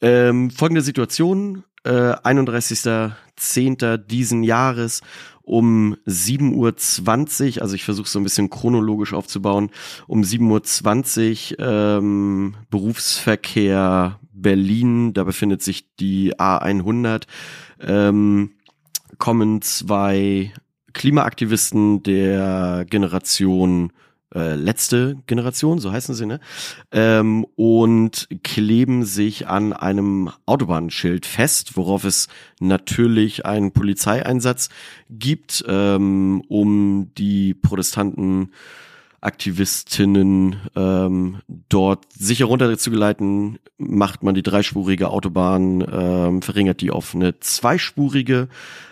Ähm, 0.00 0.50
folgende 0.50 0.82
Situation 0.82 1.64
äh, 1.84 1.90
31.10. 1.90 3.96
diesen 3.96 4.42
Jahres 4.42 5.00
um 5.42 5.96
7.20 6.06 7.56
Uhr, 7.56 7.62
also 7.62 7.74
ich 7.74 7.84
versuche 7.84 8.08
so 8.08 8.20
ein 8.20 8.22
bisschen 8.22 8.50
chronologisch 8.50 9.14
aufzubauen, 9.14 9.70
um 10.06 10.20
7.20 10.20 11.58
Uhr 11.58 11.66
ähm, 11.66 12.54
Berufsverkehr 12.70 14.20
Berlin, 14.30 15.14
da 15.14 15.24
befindet 15.24 15.62
sich 15.62 15.96
die 15.96 16.36
A100, 16.36 17.22
ähm, 17.80 18.52
kommen 19.16 19.62
zwei 19.62 20.52
Klimaaktivisten 20.92 22.02
der 22.02 22.86
Generation 22.88 23.92
äh, 24.34 24.56
letzte 24.56 25.16
Generation, 25.26 25.78
so 25.78 25.90
heißen 25.90 26.14
sie, 26.14 26.26
ne? 26.26 26.40
Ähm, 26.92 27.46
und 27.56 28.28
kleben 28.42 29.04
sich 29.04 29.48
an 29.48 29.72
einem 29.72 30.30
Autobahnschild 30.44 31.24
fest, 31.24 31.78
worauf 31.78 32.04
es 32.04 32.28
natürlich 32.60 33.46
einen 33.46 33.72
Polizeieinsatz 33.72 34.68
gibt, 35.08 35.64
ähm, 35.66 36.42
um 36.48 37.10
die 37.16 37.54
Protestanten 37.54 38.52
Aktivistinnen 39.20 40.56
ähm, 40.76 41.38
dort 41.68 42.04
sicher 42.12 42.44
runterzugeleiten, 42.44 43.58
macht 43.76 44.22
man 44.22 44.34
die 44.34 44.42
dreispurige 44.42 45.08
Autobahn, 45.10 45.84
ähm, 45.90 46.42
verringert 46.42 46.80
die 46.82 46.92
auf 46.92 47.14
eine 47.14 47.40
zweispurige 47.40 48.48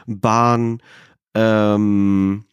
Bahn. 0.07 0.81
Ähm, 1.37 2.47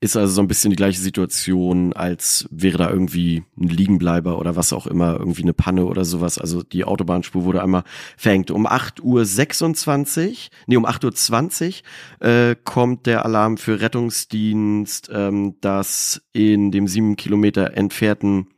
ist 0.00 0.16
also 0.16 0.34
so 0.34 0.40
ein 0.42 0.48
bisschen 0.48 0.70
die 0.70 0.76
gleiche 0.76 1.00
Situation, 1.00 1.92
als 1.94 2.46
wäre 2.50 2.78
da 2.78 2.90
irgendwie 2.90 3.44
ein 3.58 3.68
Liegenbleiber 3.68 4.38
oder 4.38 4.56
was 4.56 4.72
auch 4.72 4.86
immer, 4.86 5.14
irgendwie 5.18 5.42
eine 5.42 5.54
Panne 5.54 5.86
oder 5.86 6.04
sowas. 6.04 6.38
Also 6.38 6.62
die 6.62 6.84
Autobahnspur 6.84 7.44
wurde 7.44 7.62
einmal 7.62 7.84
verhängt. 8.16 8.50
Um 8.50 8.66
8.26 8.66 10.28
Uhr, 10.28 10.36
nee, 10.66 10.76
um 10.76 10.84
8.20 10.86 11.82
Uhr 12.20 12.28
äh, 12.28 12.56
kommt 12.64 13.06
der 13.06 13.24
Alarm 13.24 13.56
für 13.56 13.80
Rettungsdienst, 13.80 15.10
ähm, 15.12 15.56
dass 15.60 16.22
in 16.32 16.70
dem 16.70 16.86
sieben 16.86 17.16
Kilometer 17.16 17.74
entfernten 17.74 18.48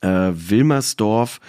äh, 0.00 0.32
Wilmersdorf 0.34 1.40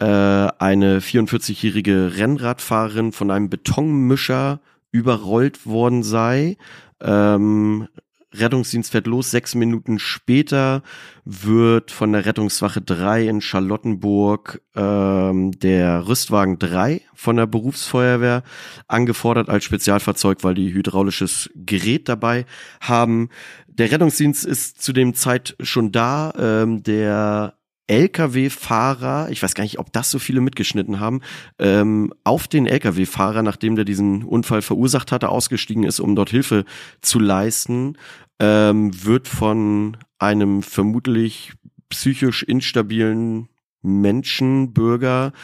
äh, 0.00 0.04
eine 0.04 0.98
44-jährige 0.98 2.16
Rennradfahrerin 2.16 3.12
von 3.12 3.30
einem 3.30 3.50
Betonmischer 3.50 4.60
überrollt 4.92 5.66
worden 5.66 6.02
sei. 6.02 6.56
Ähm, 7.00 7.88
Rettungsdienst 8.34 8.92
fährt 8.92 9.06
los. 9.06 9.30
Sechs 9.30 9.54
Minuten 9.54 9.98
später 9.98 10.82
wird 11.24 11.90
von 11.90 12.12
der 12.12 12.24
Rettungswache 12.24 12.80
3 12.80 13.28
in 13.28 13.40
Charlottenburg 13.40 14.62
ähm, 14.74 15.52
der 15.52 16.08
Rüstwagen 16.08 16.58
3 16.58 17.02
von 17.14 17.36
der 17.36 17.46
Berufsfeuerwehr 17.46 18.42
angefordert 18.88 19.48
als 19.48 19.64
Spezialfahrzeug, 19.64 20.44
weil 20.44 20.54
die 20.54 20.72
hydraulisches 20.72 21.50
Gerät 21.54 22.08
dabei 22.08 22.46
haben. 22.80 23.28
Der 23.66 23.90
Rettungsdienst 23.90 24.44
ist 24.44 24.80
zu 24.82 24.92
dem 24.92 25.14
Zeit 25.14 25.56
schon 25.60 25.92
da. 25.92 26.32
Ähm, 26.38 26.82
der 26.82 27.54
LKW-Fahrer, 27.92 29.28
ich 29.30 29.42
weiß 29.42 29.54
gar 29.54 29.64
nicht, 29.64 29.78
ob 29.78 29.92
das 29.92 30.10
so 30.10 30.18
viele 30.18 30.40
mitgeschnitten 30.40 30.98
haben, 30.98 31.20
ähm, 31.58 32.14
auf 32.24 32.48
den 32.48 32.66
LKW-Fahrer, 32.66 33.42
nachdem 33.42 33.76
der 33.76 33.84
diesen 33.84 34.24
Unfall 34.24 34.62
verursacht 34.62 35.12
hatte, 35.12 35.28
ausgestiegen 35.28 35.84
ist, 35.84 36.00
um 36.00 36.16
dort 36.16 36.30
Hilfe 36.30 36.64
zu 37.02 37.18
leisten, 37.18 37.98
ähm, 38.40 39.04
wird 39.04 39.28
von 39.28 39.98
einem 40.18 40.62
vermutlich 40.62 41.52
psychisch 41.90 42.42
instabilen 42.42 43.50
Menschen, 43.82 44.72
Bürger, 44.72 45.34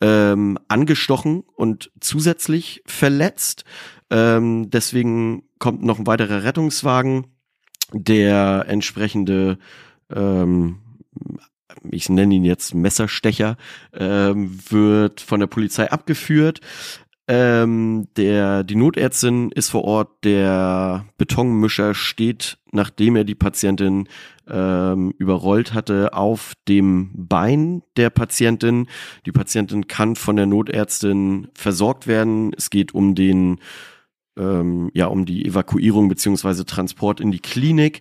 ähm, 0.00 0.58
angestochen 0.66 1.42
und 1.56 1.90
zusätzlich 2.00 2.82
verletzt. 2.86 3.64
Ähm, 4.08 4.70
deswegen 4.70 5.42
kommt 5.58 5.82
noch 5.82 5.98
ein 5.98 6.06
weiterer 6.06 6.42
Rettungswagen, 6.42 7.26
der 7.92 8.64
entsprechende 8.66 9.58
ähm, 10.10 10.78
ich 11.90 12.08
nenne 12.08 12.34
ihn 12.34 12.44
jetzt 12.44 12.74
Messerstecher, 12.74 13.56
ähm, 13.92 14.58
wird 14.68 15.20
von 15.20 15.40
der 15.40 15.46
Polizei 15.46 15.90
abgeführt. 15.90 16.60
Ähm, 17.30 18.08
der, 18.16 18.64
die 18.64 18.74
Notärztin 18.74 19.52
ist 19.52 19.68
vor 19.68 19.84
Ort, 19.84 20.24
der 20.24 21.04
Betonmischer 21.18 21.92
steht, 21.92 22.56
nachdem 22.72 23.16
er 23.16 23.24
die 23.24 23.34
Patientin 23.34 24.08
ähm, 24.48 25.12
überrollt 25.18 25.74
hatte, 25.74 26.14
auf 26.14 26.54
dem 26.68 27.10
Bein 27.14 27.82
der 27.98 28.08
Patientin. 28.08 28.86
Die 29.26 29.32
Patientin 29.32 29.88
kann 29.88 30.16
von 30.16 30.36
der 30.36 30.46
Notärztin 30.46 31.48
versorgt 31.54 32.06
werden. 32.06 32.52
Es 32.56 32.70
geht 32.70 32.94
um 32.94 33.14
den 33.14 33.58
ähm, 34.38 34.90
ja 34.94 35.06
um 35.06 35.26
die 35.26 35.44
Evakuierung 35.44 36.08
beziehungsweise 36.08 36.64
Transport 36.64 37.20
in 37.20 37.30
die 37.30 37.40
Klinik. 37.40 38.00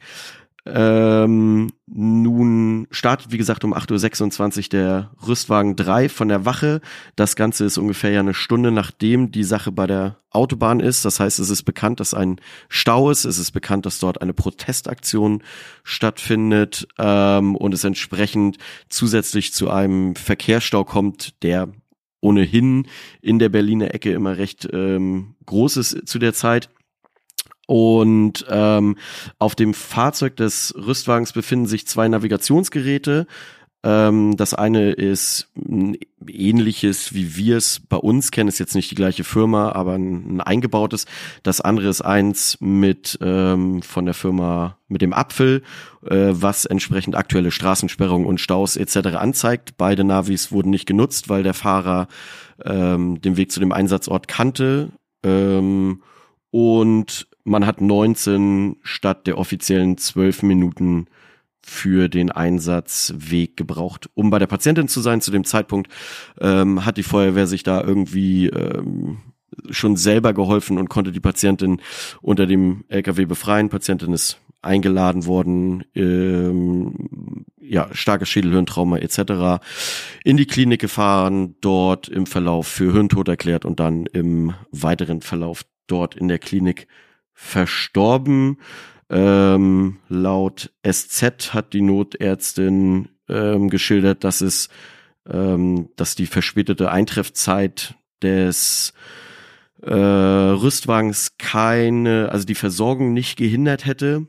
Ähm, 0.74 1.72
nun 1.86 2.88
startet, 2.92 3.32
wie 3.32 3.38
gesagt, 3.38 3.64
um 3.64 3.74
8.26 3.74 4.58
Uhr 4.58 4.70
der 4.70 5.12
Rüstwagen 5.26 5.76
3 5.76 6.10
von 6.10 6.28
der 6.28 6.46
Wache. 6.46 6.82
Das 7.16 7.36
Ganze 7.36 7.66
ist 7.66 7.78
ungefähr 7.78 8.12
ja 8.12 8.20
eine 8.20 8.34
Stunde, 8.34 8.72
nachdem 8.72 9.32
die 9.32 9.44
Sache 9.44 9.72
bei 9.72 9.88
der 9.88 10.18
Autobahn 10.30 10.80
ist. 10.80 11.06
Das 11.06 11.20
heißt, 11.20 11.40
es 11.40 11.50
ist 11.50 11.64
bekannt, 11.64 12.00
dass 12.00 12.14
ein 12.14 12.42
Stau 12.70 13.10
ist. 13.10 13.26
Es 13.26 13.40
ist 13.40 13.52
bekannt, 13.52 13.86
dass 13.86 14.00
dort 14.00 14.22
eine 14.22 14.34
Protestaktion 14.34 15.44
stattfindet 15.84 16.88
ähm, 17.00 17.56
und 17.56 17.74
es 17.74 17.84
entsprechend 17.84 18.58
zusätzlich 18.90 19.54
zu 19.54 19.70
einem 19.70 20.16
Verkehrsstau 20.16 20.84
kommt, 20.84 21.42
der 21.44 21.70
ohnehin 22.20 22.88
in 23.22 23.40
der 23.40 23.50
Berliner 23.50 23.94
Ecke 23.94 24.12
immer 24.12 24.38
recht 24.38 24.68
ähm, 24.74 25.36
groß 25.46 25.78
ist 25.78 26.08
zu 26.08 26.20
der 26.20 26.34
Zeit. 26.34 26.70
Und 27.68 28.46
ähm, 28.50 28.98
auf 29.40 29.54
dem 29.54 29.74
Fahrzeug 29.74 30.38
des 30.38 30.74
Rüstwagens 30.76 31.34
befinden 31.34 31.68
sich 31.68 31.86
zwei 31.86 32.08
Navigationsgeräte. 32.08 33.28
Ähm, 33.84 34.36
das 34.38 34.54
eine 34.54 34.92
ist 34.92 35.50
ein 35.56 35.98
ähnliches, 36.28 37.14
wie 37.14 37.36
wir 37.36 37.58
es 37.58 37.80
bei 37.88 37.98
uns 37.98 38.32
kennen, 38.32 38.50
ist 38.50 38.58
jetzt 38.58 38.74
nicht 38.74 38.90
die 38.90 38.96
gleiche 38.96 39.24
Firma, 39.24 39.72
aber 39.74 39.94
ein, 39.94 40.38
ein 40.38 40.42
eingebautes. 40.42 41.06
Das 41.44 41.62
andere 41.62 41.90
ist 41.90 42.02
eins 42.02 42.58
mit 42.60 43.20
ähm, 43.22 43.82
von 43.82 44.06
der 44.06 44.14
Firma 44.14 44.78
mit 44.88 45.02
dem 45.02 45.14
Apfel, 45.14 45.62
äh, 46.06 46.30
was 46.32 46.66
entsprechend 46.66 47.16
aktuelle 47.16 47.52
Straßensperrungen 47.52 48.28
und 48.28 48.42
Staus 48.42 48.78
etc. 48.78 49.18
anzeigt. 49.18 49.78
Beide 49.78 50.04
Navis 50.04 50.52
wurden 50.52 50.70
nicht 50.70 50.88
genutzt, 50.88 51.30
weil 51.30 51.44
der 51.44 51.54
Fahrer 51.54 52.08
ähm, 52.66 53.22
den 53.22 53.38
Weg 53.38 53.52
zu 53.52 53.60
dem 53.60 53.72
Einsatzort 53.72 54.28
kannte. 54.28 54.90
Ähm, 55.24 56.02
und 56.50 57.28
man 57.48 57.66
hat 57.66 57.82
19 57.82 58.78
statt 58.84 59.26
der 59.26 59.38
offiziellen 59.38 59.98
12 59.98 60.44
Minuten 60.44 61.08
für 61.62 62.10
den 62.10 62.32
Einsatzweg 62.32 63.58
gebraucht, 63.58 64.10
um 64.14 64.30
bei 64.30 64.40
der 64.40 64.48
Patientin 64.48 64.88
zu 64.88 65.02
sein. 65.02 65.22
Zu 65.22 65.32
dem 65.32 65.44
Zeitpunkt 65.44 65.92
ähm, 66.40 66.86
hat 66.86 66.98
die 66.98 67.04
Feuerwehr 67.04 67.48
sich 67.48 67.64
da 67.64 67.82
irgendwie 67.82 68.48
ähm, 68.48 69.18
schon 69.70 69.98
selber 69.98 70.34
geholfen 70.34 70.78
und 70.78 70.90
konnte 70.90 71.12
die 71.12 71.20
Patientin 71.20 71.82
unter 72.22 72.46
dem 72.46 72.84
LKW 72.90 73.26
befreien. 73.26 73.70
Patientin 73.70 74.14
ist 74.14 74.40
eingeladen 74.62 75.26
worden, 75.26 75.84
ähm, 75.96 77.46
ja, 77.62 77.88
starkes 77.92 78.30
Schädelhirntrauma 78.30 78.98
etc. 78.98 79.64
in 80.24 80.36
die 80.36 80.48
Klinik 80.48 80.82
gefahren, 80.82 81.56
dort 81.62 82.08
im 82.10 82.26
Verlauf 82.26 82.68
für 82.68 82.92
Hirntod 82.92 83.28
erklärt 83.30 83.66
und 83.66 83.80
dann 83.80 84.06
im 84.08 84.54
weiteren 84.72 85.22
Verlauf 85.22 85.64
dort 85.88 86.16
in 86.16 86.28
der 86.28 86.40
Klinik 86.40 86.88
verstorben. 87.40 88.58
Ähm, 89.12 90.00
laut 90.10 90.74
SZ 90.86 91.54
hat 91.54 91.74
die 91.74 91.82
Notärztin 91.82 93.10
ähm, 93.30 93.70
geschildert, 93.70 94.24
dass 94.24 94.42
es, 94.42 94.70
ähm, 95.30 95.90
dass 95.96 96.16
die 96.16 96.26
verspätete 96.26 96.92
Eintreffzeit 96.92 97.94
des 98.24 98.94
äh, 99.84 99.94
Rüstwagens 99.94 101.38
keine, 101.38 102.30
also 102.32 102.44
die 102.44 102.56
Versorgung 102.56 103.14
nicht 103.14 103.38
gehindert 103.38 103.86
hätte. 103.86 104.28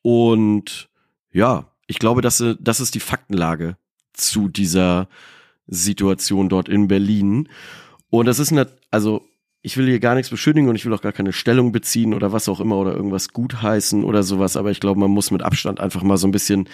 Und 0.00 0.90
ja, 1.32 1.72
ich 1.88 1.98
glaube, 1.98 2.22
dass 2.22 2.42
das 2.60 2.78
ist 2.78 2.94
die 2.94 3.00
Faktenlage 3.00 3.76
zu 4.12 4.48
dieser 4.48 5.08
Situation 5.66 6.48
dort 6.48 6.68
in 6.68 6.86
Berlin. 6.86 7.48
Und 8.10 8.26
das 8.26 8.38
ist 8.38 8.52
eine, 8.52 8.68
also 8.92 9.24
ich 9.62 9.76
will 9.76 9.86
hier 9.86 10.00
gar 10.00 10.16
nichts 10.16 10.30
beschuldigen 10.30 10.68
und 10.68 10.74
ich 10.74 10.84
will 10.84 10.92
auch 10.92 11.02
gar 11.02 11.12
keine 11.12 11.32
Stellung 11.32 11.70
beziehen 11.70 12.14
oder 12.14 12.32
was 12.32 12.48
auch 12.48 12.58
immer 12.58 12.76
oder 12.76 12.94
irgendwas 12.94 13.32
gutheißen 13.32 14.02
oder 14.02 14.24
sowas, 14.24 14.56
aber 14.56 14.72
ich 14.72 14.80
glaube, 14.80 14.98
man 14.98 15.10
muss 15.10 15.30
mit 15.30 15.42
Abstand 15.42 15.78
einfach 15.78 16.02
mal 16.02 16.16
so 16.16 16.26
ein 16.26 16.32
bisschen 16.32 16.68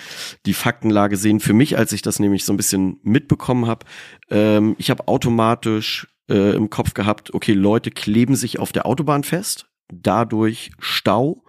die 0.47 0.55
Faktenlage 0.55 1.19
sehen. 1.19 1.41
Für 1.41 1.53
mich, 1.53 1.77
als 1.77 1.93
ich 1.93 2.01
das 2.01 2.19
nämlich 2.19 2.45
so 2.45 2.53
ein 2.53 2.57
bisschen 2.57 2.99
mitbekommen 3.03 3.67
habe, 3.67 3.85
ähm, 4.31 4.75
ich 4.79 4.89
habe 4.89 5.07
automatisch 5.07 6.09
äh, 6.31 6.57
im 6.57 6.71
Kopf 6.71 6.95
gehabt, 6.95 7.35
okay, 7.35 7.53
Leute 7.53 7.91
kleben 7.91 8.37
sich 8.37 8.59
auf 8.59 8.73
der 8.73 8.87
Autobahn 8.87 9.23
fest, 9.23 9.67
dadurch 9.93 10.71
Stau. 10.79 11.45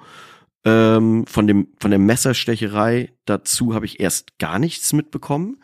Ähm, 0.65 1.25
von 1.25 1.47
dem 1.47 1.69
von 1.79 1.89
der 1.89 2.01
Messerstecherei 2.01 3.13
dazu 3.23 3.73
habe 3.73 3.85
ich 3.85 4.01
erst 4.01 4.37
gar 4.39 4.59
nichts 4.59 4.91
mitbekommen. 4.91 5.61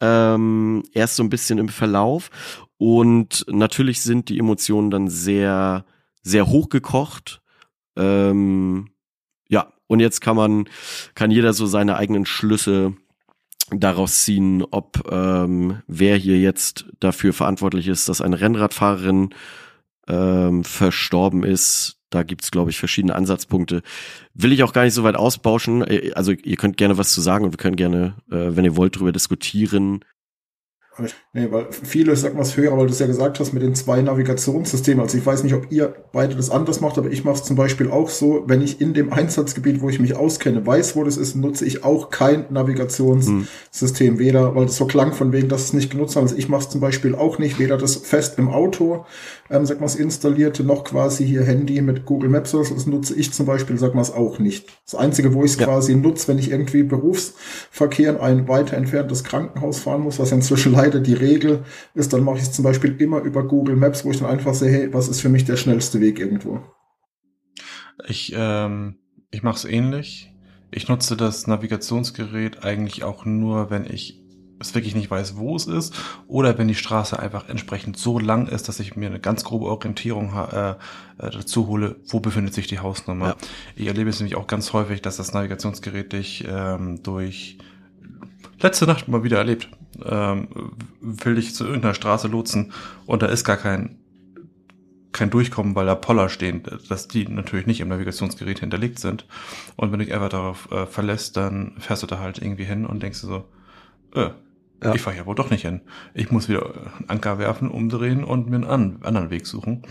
Ähm, 0.00 0.82
erst 0.92 1.16
so 1.16 1.22
ein 1.22 1.30
bisschen 1.30 1.58
im 1.58 1.68
Verlauf 1.68 2.30
und 2.78 3.46
natürlich 3.48 4.02
sind 4.02 4.28
die 4.28 4.38
Emotionen 4.38 4.90
dann 4.90 5.08
sehr, 5.08 5.86
sehr 6.22 6.46
hochgekocht. 6.48 7.40
Ähm, 7.96 8.90
ja, 9.48 9.72
und 9.86 10.00
jetzt 10.00 10.20
kann 10.20 10.36
man, 10.36 10.68
kann 11.14 11.30
jeder 11.30 11.52
so 11.52 11.66
seine 11.66 11.96
eigenen 11.96 12.26
Schlüsse 12.26 12.94
daraus 13.70 14.24
ziehen, 14.24 14.62
ob 14.70 15.10
ähm, 15.10 15.82
wer 15.86 16.16
hier 16.16 16.38
jetzt 16.38 16.86
dafür 17.00 17.32
verantwortlich 17.32 17.88
ist, 17.88 18.08
dass 18.08 18.20
eine 18.20 18.40
Rennradfahrerin 18.40 19.30
ähm, 20.08 20.64
verstorben 20.64 21.42
ist. 21.42 21.95
Da 22.10 22.22
gibt's, 22.22 22.50
glaube 22.50 22.70
ich, 22.70 22.78
verschiedene 22.78 23.14
Ansatzpunkte. 23.14 23.82
Will 24.32 24.52
ich 24.52 24.62
auch 24.62 24.72
gar 24.72 24.84
nicht 24.84 24.94
so 24.94 25.02
weit 25.02 25.16
ausbauschen. 25.16 25.82
Äh, 25.82 26.12
also 26.14 26.32
ihr 26.32 26.56
könnt 26.56 26.76
gerne 26.76 26.98
was 26.98 27.12
zu 27.12 27.20
sagen 27.20 27.44
und 27.44 27.52
wir 27.52 27.58
können 27.58 27.76
gerne, 27.76 28.14
äh, 28.30 28.56
wenn 28.56 28.64
ihr 28.64 28.76
wollt, 28.76 28.96
darüber 28.96 29.12
diskutieren. 29.12 30.04
Nee, 31.32 31.48
weil 31.50 31.66
viele, 31.70 32.16
sag 32.16 32.34
mal, 32.34 32.42
es 32.42 32.56
höher, 32.56 32.76
weil 32.76 32.86
du 32.86 32.92
es 32.92 32.98
ja 32.98 33.06
gesagt 33.06 33.38
hast, 33.38 33.52
mit 33.52 33.62
den 33.62 33.74
zwei 33.74 34.00
Navigationssystemen. 34.00 35.02
Also 35.02 35.18
ich 35.18 35.26
weiß 35.26 35.42
nicht, 35.42 35.54
ob 35.54 35.70
ihr 35.70 35.94
beide 36.12 36.34
das 36.34 36.48
anders 36.48 36.80
macht, 36.80 36.96
aber 36.96 37.10
ich 37.10 37.24
mache 37.24 37.36
es 37.36 37.44
zum 37.44 37.56
Beispiel 37.56 37.90
auch 37.90 38.08
so, 38.08 38.44
wenn 38.46 38.62
ich 38.62 38.80
in 38.80 38.94
dem 38.94 39.12
Einsatzgebiet, 39.12 39.82
wo 39.82 39.90
ich 39.90 40.00
mich 40.00 40.16
auskenne, 40.16 40.66
weiß, 40.66 40.96
wo 40.96 41.04
das 41.04 41.16
ist, 41.18 41.36
nutze 41.36 41.66
ich 41.66 41.84
auch 41.84 42.10
kein 42.10 42.46
Navigationssystem. 42.50 44.14
Hm. 44.14 44.18
Weder, 44.18 44.54
weil 44.54 44.66
das 44.66 44.76
so 44.76 44.86
klang 44.86 45.12
von 45.12 45.32
wegen, 45.32 45.48
dass 45.48 45.64
es 45.64 45.72
nicht 45.72 45.90
genutzt 45.90 46.16
haben. 46.16 46.22
Also 46.22 46.36
ich 46.36 46.48
mache 46.48 46.62
es 46.62 46.70
zum 46.70 46.80
Beispiel 46.80 47.14
auch 47.14 47.38
nicht, 47.38 47.58
weder 47.58 47.76
das 47.76 47.96
fest 47.96 48.38
im 48.38 48.48
Auto, 48.48 49.04
ähm, 49.50 49.66
sag 49.66 49.80
mal, 49.80 49.90
installierte, 49.94 50.64
noch 50.64 50.84
quasi 50.84 51.26
hier 51.26 51.44
Handy 51.44 51.80
mit 51.82 52.06
Google 52.06 52.30
Maps, 52.30 52.52
das 52.52 52.86
nutze 52.86 53.14
ich 53.14 53.32
zum 53.32 53.46
Beispiel, 53.46 53.78
sag 53.78 53.94
mal, 53.94 54.02
es 54.02 54.12
auch 54.12 54.38
nicht. 54.38 54.68
Das 54.84 54.94
Einzige, 54.94 55.34
wo 55.34 55.44
ich 55.44 55.52
es 55.52 55.58
ja. 55.58 55.66
quasi 55.66 55.94
nutze, 55.94 56.28
wenn 56.28 56.38
ich 56.38 56.50
irgendwie 56.50 56.82
Berufsverkehr 56.82 58.10
in 58.10 58.16
ein 58.16 58.48
weiter 58.48 58.76
entferntes 58.76 59.24
Krankenhaus 59.24 59.78
fahren 59.78 60.02
muss, 60.02 60.18
was 60.18 60.30
ja 60.30 60.36
inzwischen 60.36 60.72
leider 60.85 60.85
leider 60.86 61.00
die 61.00 61.14
Regel 61.14 61.64
ist, 61.94 62.12
dann 62.12 62.22
mache 62.22 62.36
ich 62.36 62.44
es 62.44 62.52
zum 62.52 62.64
Beispiel 62.64 62.96
immer 63.00 63.20
über 63.20 63.46
Google 63.46 63.76
Maps, 63.76 64.04
wo 64.04 64.10
ich 64.10 64.18
dann 64.18 64.30
einfach 64.30 64.54
sehe, 64.54 64.70
hey, 64.70 64.94
was 64.94 65.08
ist 65.08 65.20
für 65.20 65.28
mich 65.28 65.44
der 65.44 65.56
schnellste 65.56 66.00
Weg 66.00 66.18
irgendwo. 66.18 66.62
Ich, 68.06 68.32
ähm, 68.36 68.98
ich 69.30 69.42
mache 69.42 69.56
es 69.56 69.64
ähnlich. 69.64 70.32
Ich 70.70 70.88
nutze 70.88 71.16
das 71.16 71.46
Navigationsgerät 71.46 72.64
eigentlich 72.64 73.02
auch 73.02 73.24
nur, 73.24 73.70
wenn 73.70 73.84
ich 73.84 74.22
es 74.58 74.74
wirklich 74.74 74.94
nicht 74.94 75.10
weiß, 75.10 75.36
wo 75.36 75.54
es 75.54 75.66
ist, 75.66 75.94
oder 76.28 76.56
wenn 76.56 76.68
die 76.68 76.74
Straße 76.74 77.18
einfach 77.18 77.48
entsprechend 77.48 77.98
so 77.98 78.18
lang 78.18 78.46
ist, 78.46 78.68
dass 78.68 78.80
ich 78.80 78.96
mir 78.96 79.06
eine 79.06 79.20
ganz 79.20 79.44
grobe 79.44 79.66
Orientierung 79.66 80.32
äh, 80.32 80.70
äh, 80.70 80.74
dazu 81.18 81.66
hole, 81.66 81.96
wo 82.06 82.20
befindet 82.20 82.54
sich 82.54 82.66
die 82.66 82.78
Hausnummer. 82.78 83.28
Ja. 83.28 83.36
Ich 83.74 83.86
erlebe 83.86 84.08
es 84.08 84.18
nämlich 84.18 84.36
auch 84.36 84.46
ganz 84.46 84.72
häufig, 84.72 85.02
dass 85.02 85.18
das 85.18 85.34
Navigationsgerät 85.34 86.12
dich 86.12 86.46
ähm, 86.48 87.02
durch 87.02 87.58
letzte 88.60 88.86
Nacht 88.86 89.08
mal 89.08 89.24
wieder 89.24 89.38
erlebt 89.38 89.68
ähm, 90.04 90.48
will 91.00 91.36
dich 91.36 91.54
zu 91.54 91.64
irgendeiner 91.64 91.94
Straße 91.94 92.28
lotsen 92.28 92.72
und 93.06 93.22
da 93.22 93.26
ist 93.26 93.44
gar 93.44 93.56
kein 93.56 93.98
kein 95.12 95.30
Durchkommen, 95.30 95.74
weil 95.74 95.86
da 95.86 95.94
Poller 95.94 96.28
stehen, 96.28 96.62
dass 96.90 97.08
die 97.08 97.26
natürlich 97.26 97.66
nicht 97.66 97.80
im 97.80 97.88
Navigationsgerät 97.88 98.60
hinterlegt 98.60 98.98
sind. 98.98 99.26
Und 99.74 99.90
wenn 99.90 99.98
du 99.98 100.04
dich 100.04 100.12
einfach 100.12 100.28
darauf 100.28 100.70
äh, 100.70 100.84
verlässt, 100.84 101.38
dann 101.38 101.72
fährst 101.78 102.02
du 102.02 102.06
da 102.06 102.18
halt 102.18 102.36
irgendwie 102.36 102.64
hin 102.64 102.84
und 102.84 103.02
denkst 103.02 103.22
du 103.22 103.26
so, 103.26 103.44
äh, 104.14 104.28
ja. 104.84 104.94
ich 104.94 105.00
fahre 105.00 105.16
ja 105.16 105.24
wohl 105.24 105.34
doch 105.34 105.48
nicht 105.48 105.62
hin. 105.62 105.80
Ich 106.12 106.30
muss 106.30 106.50
wieder 106.50 106.66
einen 106.66 107.08
Anker 107.08 107.38
werfen, 107.38 107.70
umdrehen 107.70 108.24
und 108.24 108.50
mir 108.50 108.56
einen 108.56 109.02
anderen 109.02 109.30
Weg 109.30 109.46
suchen. 109.46 109.84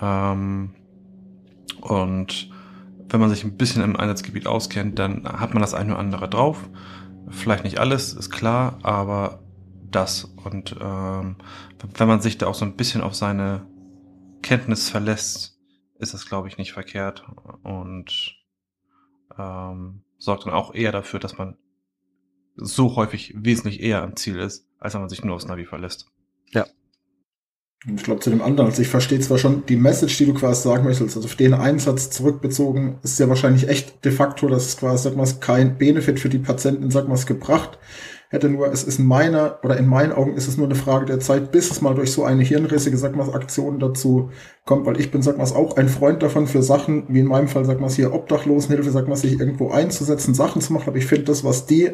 Ähm, 0.00 0.70
und 1.80 2.48
wenn 3.08 3.20
man 3.20 3.30
sich 3.30 3.42
ein 3.42 3.56
bisschen 3.56 3.82
im 3.82 3.96
Einsatzgebiet 3.96 4.46
auskennt, 4.46 5.00
dann 5.00 5.24
hat 5.24 5.52
man 5.52 5.62
das 5.62 5.74
eine 5.74 5.92
oder 5.92 5.98
andere 5.98 6.28
drauf. 6.28 6.68
Vielleicht 7.30 7.64
nicht 7.64 7.78
alles, 7.78 8.12
ist 8.12 8.30
klar, 8.30 8.78
aber 8.82 9.42
das. 9.90 10.24
Und 10.24 10.76
ähm, 10.80 11.36
wenn 11.94 12.08
man 12.08 12.20
sich 12.20 12.38
da 12.38 12.46
auch 12.46 12.54
so 12.54 12.64
ein 12.64 12.76
bisschen 12.76 13.00
auf 13.00 13.14
seine 13.14 13.66
Kenntnis 14.42 14.90
verlässt, 14.90 15.58
ist 15.98 16.14
das, 16.14 16.26
glaube 16.26 16.48
ich, 16.48 16.58
nicht 16.58 16.72
verkehrt 16.72 17.24
und 17.62 18.36
ähm, 19.38 20.02
sorgt 20.18 20.46
dann 20.46 20.52
auch 20.52 20.74
eher 20.74 20.92
dafür, 20.92 21.20
dass 21.20 21.38
man 21.38 21.56
so 22.56 22.96
häufig 22.96 23.34
wesentlich 23.36 23.80
eher 23.80 24.02
am 24.02 24.16
Ziel 24.16 24.38
ist, 24.38 24.68
als 24.78 24.94
wenn 24.94 25.00
man 25.00 25.10
sich 25.10 25.24
nur 25.24 25.34
aufs 25.34 25.46
Navi 25.46 25.64
verlässt. 25.64 26.10
Ja. 26.50 26.66
Und 27.86 27.96
ich 27.96 28.04
glaube, 28.04 28.20
zu 28.20 28.30
dem 28.30 28.40
anderen, 28.40 28.70
also 28.70 28.80
ich 28.80 28.88
verstehe 28.88 29.20
zwar 29.20 29.36
schon 29.36 29.64
die 29.66 29.76
Message, 29.76 30.16
die 30.16 30.26
du 30.26 30.34
quasi 30.34 30.62
sagen 30.62 30.84
möchtest, 30.84 31.16
also 31.16 31.28
auf 31.28 31.34
den 31.34 31.52
Einsatz 31.52 32.10
zurückbezogen, 32.10 32.98
ist 33.02 33.20
ja 33.20 33.28
wahrscheinlich 33.28 33.68
echt 33.68 34.04
de 34.04 34.12
facto, 34.12 34.48
dass 34.48 34.66
es 34.66 34.76
quasi, 34.76 35.04
sag 35.04 35.16
mal, 35.16 35.28
kein 35.40 35.76
Benefit 35.76 36.18
für 36.18 36.30
die 36.30 36.38
Patienten, 36.38 36.90
sag 36.90 37.08
mal, 37.08 37.18
gebracht 37.18 37.78
hätte 38.34 38.50
nur, 38.50 38.70
es 38.72 38.82
ist 38.82 38.98
in 38.98 39.06
meiner, 39.06 39.60
oder 39.62 39.76
in 39.78 39.86
meinen 39.86 40.12
Augen 40.12 40.34
ist 40.34 40.48
es 40.48 40.56
nur 40.56 40.66
eine 40.66 40.74
Frage 40.74 41.06
der 41.06 41.20
Zeit, 41.20 41.52
bis 41.52 41.70
es 41.70 41.80
mal 41.80 41.94
durch 41.94 42.12
so 42.12 42.24
eine 42.24 42.42
hirnrissige, 42.42 42.96
sag 42.96 43.14
mal, 43.14 43.32
Aktion 43.32 43.78
dazu 43.78 44.30
kommt, 44.66 44.84
weil 44.86 45.00
ich 45.00 45.10
bin, 45.10 45.22
sag 45.22 45.38
mal, 45.38 45.44
auch 45.44 45.76
ein 45.76 45.88
Freund 45.88 46.22
davon 46.22 46.46
für 46.46 46.62
Sachen, 46.62 47.04
wie 47.08 47.20
in 47.20 47.26
meinem 47.26 47.48
Fall, 47.48 47.64
sag 47.64 47.80
mal, 47.80 47.88
hier 47.88 48.12
Obdachlosenhilfe, 48.12 48.90
sag 48.90 49.08
mal, 49.08 49.16
sich 49.16 49.38
irgendwo 49.38 49.70
einzusetzen, 49.70 50.34
Sachen 50.34 50.60
zu 50.60 50.72
machen, 50.72 50.88
aber 50.88 50.98
ich 50.98 51.06
finde 51.06 51.24
das, 51.24 51.44
was 51.44 51.66
die 51.66 51.92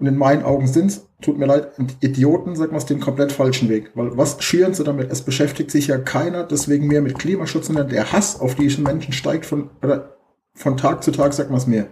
und 0.00 0.06
in 0.06 0.16
meinen 0.16 0.42
Augen 0.42 0.66
sind, 0.66 1.02
tut 1.20 1.38
mir 1.38 1.46
leid, 1.46 1.72
Idioten, 2.00 2.56
sag 2.56 2.72
mal, 2.72 2.80
den 2.80 2.98
komplett 2.98 3.30
falschen 3.30 3.68
Weg. 3.68 3.92
Weil 3.94 4.16
was 4.16 4.42
schüren 4.42 4.74
sie 4.74 4.84
damit? 4.84 5.12
Es 5.12 5.22
beschäftigt 5.22 5.70
sich 5.70 5.86
ja 5.86 5.98
keiner, 5.98 6.44
deswegen 6.44 6.88
mehr 6.88 7.02
mit 7.02 7.18
Klimaschutz, 7.18 7.66
sondern 7.66 7.88
der 7.88 8.10
Hass 8.10 8.40
auf 8.40 8.54
diese 8.54 8.80
Menschen 8.80 9.12
steigt 9.12 9.46
von, 9.46 9.70
oder 9.82 10.16
von 10.54 10.76
Tag 10.76 11.04
zu 11.04 11.12
Tag, 11.12 11.34
sag 11.34 11.50
mal 11.50 11.60
mehr. 11.66 11.88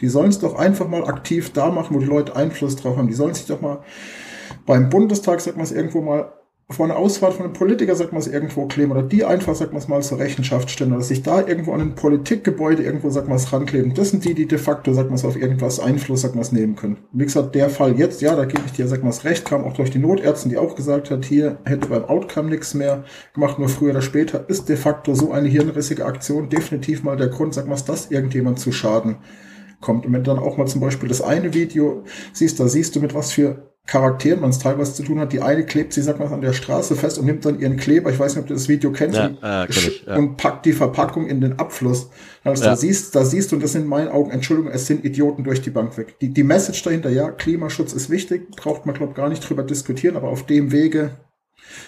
Die 0.00 0.08
sollen 0.08 0.28
es 0.28 0.38
doch 0.38 0.56
einfach 0.56 0.88
mal 0.88 1.04
aktiv 1.04 1.52
da 1.52 1.70
machen, 1.70 1.94
wo 1.94 2.00
die 2.00 2.06
Leute 2.06 2.36
Einfluss 2.36 2.76
drauf 2.76 2.96
haben. 2.96 3.08
Die 3.08 3.14
sollen 3.14 3.34
sich 3.34 3.46
doch 3.46 3.60
mal 3.60 3.82
beim 4.66 4.90
Bundestag, 4.90 5.40
sag 5.40 5.56
mal 5.56 5.62
es 5.62 5.72
irgendwo 5.72 6.00
mal 6.00 6.32
vor 6.68 6.86
einer 6.86 6.96
Ausfahrt 6.96 7.34
von 7.34 7.44
einem 7.44 7.52
Politiker, 7.52 7.94
sagt 7.94 8.12
man 8.12 8.20
es 8.20 8.26
irgendwo 8.26 8.66
kleben, 8.66 8.90
oder 8.90 9.04
die 9.04 9.24
einfach, 9.24 9.54
sagt 9.54 9.72
man 9.72 9.80
es 9.80 9.86
mal, 9.86 10.02
zur 10.02 10.18
Rechenschaft 10.18 10.68
stellen, 10.68 10.92
oder 10.92 11.02
sich 11.02 11.22
da 11.22 11.46
irgendwo 11.46 11.72
an 11.72 11.80
ein 11.80 11.94
Politikgebäude 11.94 12.82
irgendwo, 12.82 13.08
sagt 13.08 13.28
man 13.28 13.36
es, 13.36 13.52
rankleben. 13.52 13.94
Das 13.94 14.10
sind 14.10 14.24
die, 14.24 14.34
die 14.34 14.46
de 14.46 14.58
facto, 14.58 14.92
sagt 14.92 15.08
man 15.08 15.14
es, 15.14 15.24
auf 15.24 15.36
irgendwas 15.36 15.78
Einfluss, 15.78 16.22
sagt 16.22 16.34
man 16.34 16.42
es, 16.42 16.50
nehmen 16.50 16.74
können. 16.74 16.96
Wie 17.12 17.22
gesagt, 17.22 17.54
der 17.54 17.70
Fall 17.70 17.96
jetzt, 17.96 18.20
ja, 18.20 18.34
da 18.34 18.46
gebe 18.46 18.62
ich 18.66 18.72
dir, 18.72 18.88
sagt 18.88 19.04
man 19.04 19.10
es, 19.10 19.24
recht, 19.24 19.44
kam 19.44 19.62
auch 19.62 19.74
durch 19.74 19.90
die 19.90 20.00
Notärztin, 20.00 20.50
die 20.50 20.58
auch 20.58 20.74
gesagt 20.74 21.12
hat, 21.12 21.24
hier 21.24 21.58
hätte 21.64 21.86
beim 21.88 22.04
Outcome 22.04 22.50
nichts 22.50 22.74
mehr 22.74 23.04
gemacht, 23.32 23.60
nur 23.60 23.68
früher 23.68 23.92
oder 23.92 24.02
später 24.02 24.48
ist 24.48 24.68
de 24.68 24.76
facto 24.76 25.14
so 25.14 25.30
eine 25.30 25.48
hirnrissige 25.48 26.04
Aktion 26.04 26.48
definitiv 26.48 27.04
mal 27.04 27.16
der 27.16 27.28
Grund, 27.28 27.54
sagt 27.54 27.68
man 27.68 27.76
es, 27.76 27.84
dass 27.84 28.10
irgendjemand 28.10 28.58
zu 28.58 28.72
Schaden 28.72 29.18
kommt. 29.80 30.06
Und 30.06 30.12
wenn 30.12 30.24
du 30.24 30.30
dann 30.34 30.42
auch 30.42 30.56
mal 30.56 30.66
zum 30.66 30.80
Beispiel 30.80 31.08
das 31.08 31.22
eine 31.22 31.54
Video 31.54 32.04
siehst, 32.32 32.58
da 32.60 32.68
siehst 32.68 32.96
du 32.96 33.00
mit 33.00 33.14
was 33.14 33.32
für 33.32 33.72
Charakteren 33.86 34.40
man 34.40 34.50
es 34.50 34.58
teilweise 34.58 34.94
zu 34.94 35.04
tun 35.04 35.20
hat. 35.20 35.32
Die 35.32 35.40
eine 35.40 35.64
klebt 35.64 35.92
sie, 35.92 36.02
sag 36.02 36.18
mal, 36.18 36.26
an 36.32 36.40
der 36.40 36.52
Straße 36.52 36.96
fest 36.96 37.18
und 37.18 37.26
nimmt 37.26 37.44
dann 37.44 37.60
ihren 37.60 37.76
Kleber, 37.76 38.10
ich 38.10 38.18
weiß 38.18 38.34
nicht, 38.34 38.42
ob 38.42 38.48
du 38.48 38.54
das 38.54 38.68
Video 38.68 38.90
kennst, 38.90 39.16
Ja, 39.16 39.26
und, 39.28 39.38
äh, 39.42 39.66
ich, 39.68 40.04
ja. 40.04 40.16
und 40.16 40.36
packt 40.36 40.66
die 40.66 40.72
Verpackung 40.72 41.28
in 41.28 41.40
den 41.40 41.60
Abfluss. 41.60 42.10
Also 42.42 42.64
Ja. 42.64 42.70
da 42.70 42.76
siehst, 42.76 43.14
da 43.14 43.24
siehst 43.24 43.52
du, 43.52 43.56
und 43.56 43.62
das 43.62 43.72
sind 43.72 43.82
in 43.82 43.88
meinen 43.88 44.08
Augen, 44.08 44.32
Entschuldigung, 44.32 44.72
es 44.72 44.86
sind 44.86 45.04
Idioten 45.04 45.44
durch 45.44 45.62
die 45.62 45.70
Bank 45.70 45.96
weg. 45.98 46.18
Die, 46.20 46.30
die 46.34 46.42
Message 46.42 46.82
dahinter, 46.82 47.10
ja, 47.10 47.30
Klimaschutz 47.30 47.92
ist 47.92 48.10
wichtig, 48.10 48.50
braucht 48.56 48.86
man, 48.86 48.94
glaube 48.96 49.14
gar 49.14 49.28
nicht 49.28 49.48
drüber 49.48 49.62
diskutieren, 49.62 50.16
aber 50.16 50.30
auf 50.30 50.44
dem 50.46 50.72
Wege, 50.72 51.12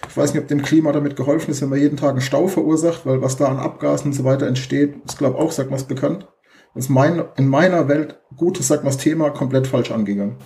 ich 0.09 0.17
weiß 0.17 0.35
nicht, 0.35 0.43
ob 0.43 0.49
dem 0.49 0.63
Klima 0.63 0.93
damit 0.93 1.17
geholfen 1.17 1.51
ist, 1.51 1.63
wenn 1.63 1.69
man 1.69 1.81
jeden 1.81 1.97
Tag 1.97 2.11
einen 2.11 2.21
Stau 2.21 2.47
verursacht, 2.47 3.07
weil 3.07 3.23
was 3.23 3.37
da 3.37 3.47
an 3.47 3.59
Abgasen 3.59 4.09
und 4.09 4.13
so 4.13 4.23
weiter 4.23 4.47
entsteht, 4.47 4.95
ist, 5.05 5.19
glaube 5.19 5.37
auch, 5.37 5.51
sag 5.51 5.69
mal, 5.71 5.83
bekannt. 5.83 6.29
Das 6.75 6.85
ist 6.85 6.91
mein, 6.91 7.25
in 7.37 7.49
meiner 7.49 7.89
Welt 7.89 8.19
gutes, 8.37 8.69
sag 8.69 8.85
mal, 8.85 8.91
Thema 8.97 9.31
komplett 9.31 9.67
falsch 9.67 9.91
angegangen. 9.91 10.37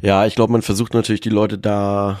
Ja, 0.00 0.26
ich 0.26 0.34
glaube, 0.34 0.52
man 0.52 0.62
versucht 0.62 0.94
natürlich 0.94 1.20
die 1.20 1.28
Leute 1.28 1.58
da 1.58 2.20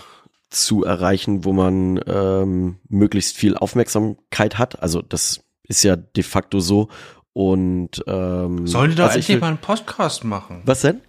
zu 0.50 0.84
erreichen, 0.84 1.44
wo 1.44 1.52
man 1.52 2.00
ähm, 2.06 2.78
möglichst 2.88 3.36
viel 3.36 3.56
Aufmerksamkeit 3.56 4.58
hat. 4.58 4.82
Also 4.82 5.02
das 5.02 5.40
ist 5.64 5.82
ja 5.84 5.96
de 5.96 6.22
facto 6.24 6.60
so. 6.60 6.88
Und 7.32 8.02
ähm, 8.06 8.66
Sollen 8.66 8.90
die 8.90 8.96
doch 8.96 9.04
also 9.04 9.18
ich 9.18 9.26
endlich 9.26 9.36
will- 9.36 9.40
mal 9.40 9.48
einen 9.48 9.58
Podcast 9.58 10.24
machen? 10.24 10.62
Was 10.64 10.80
denn? 10.80 11.00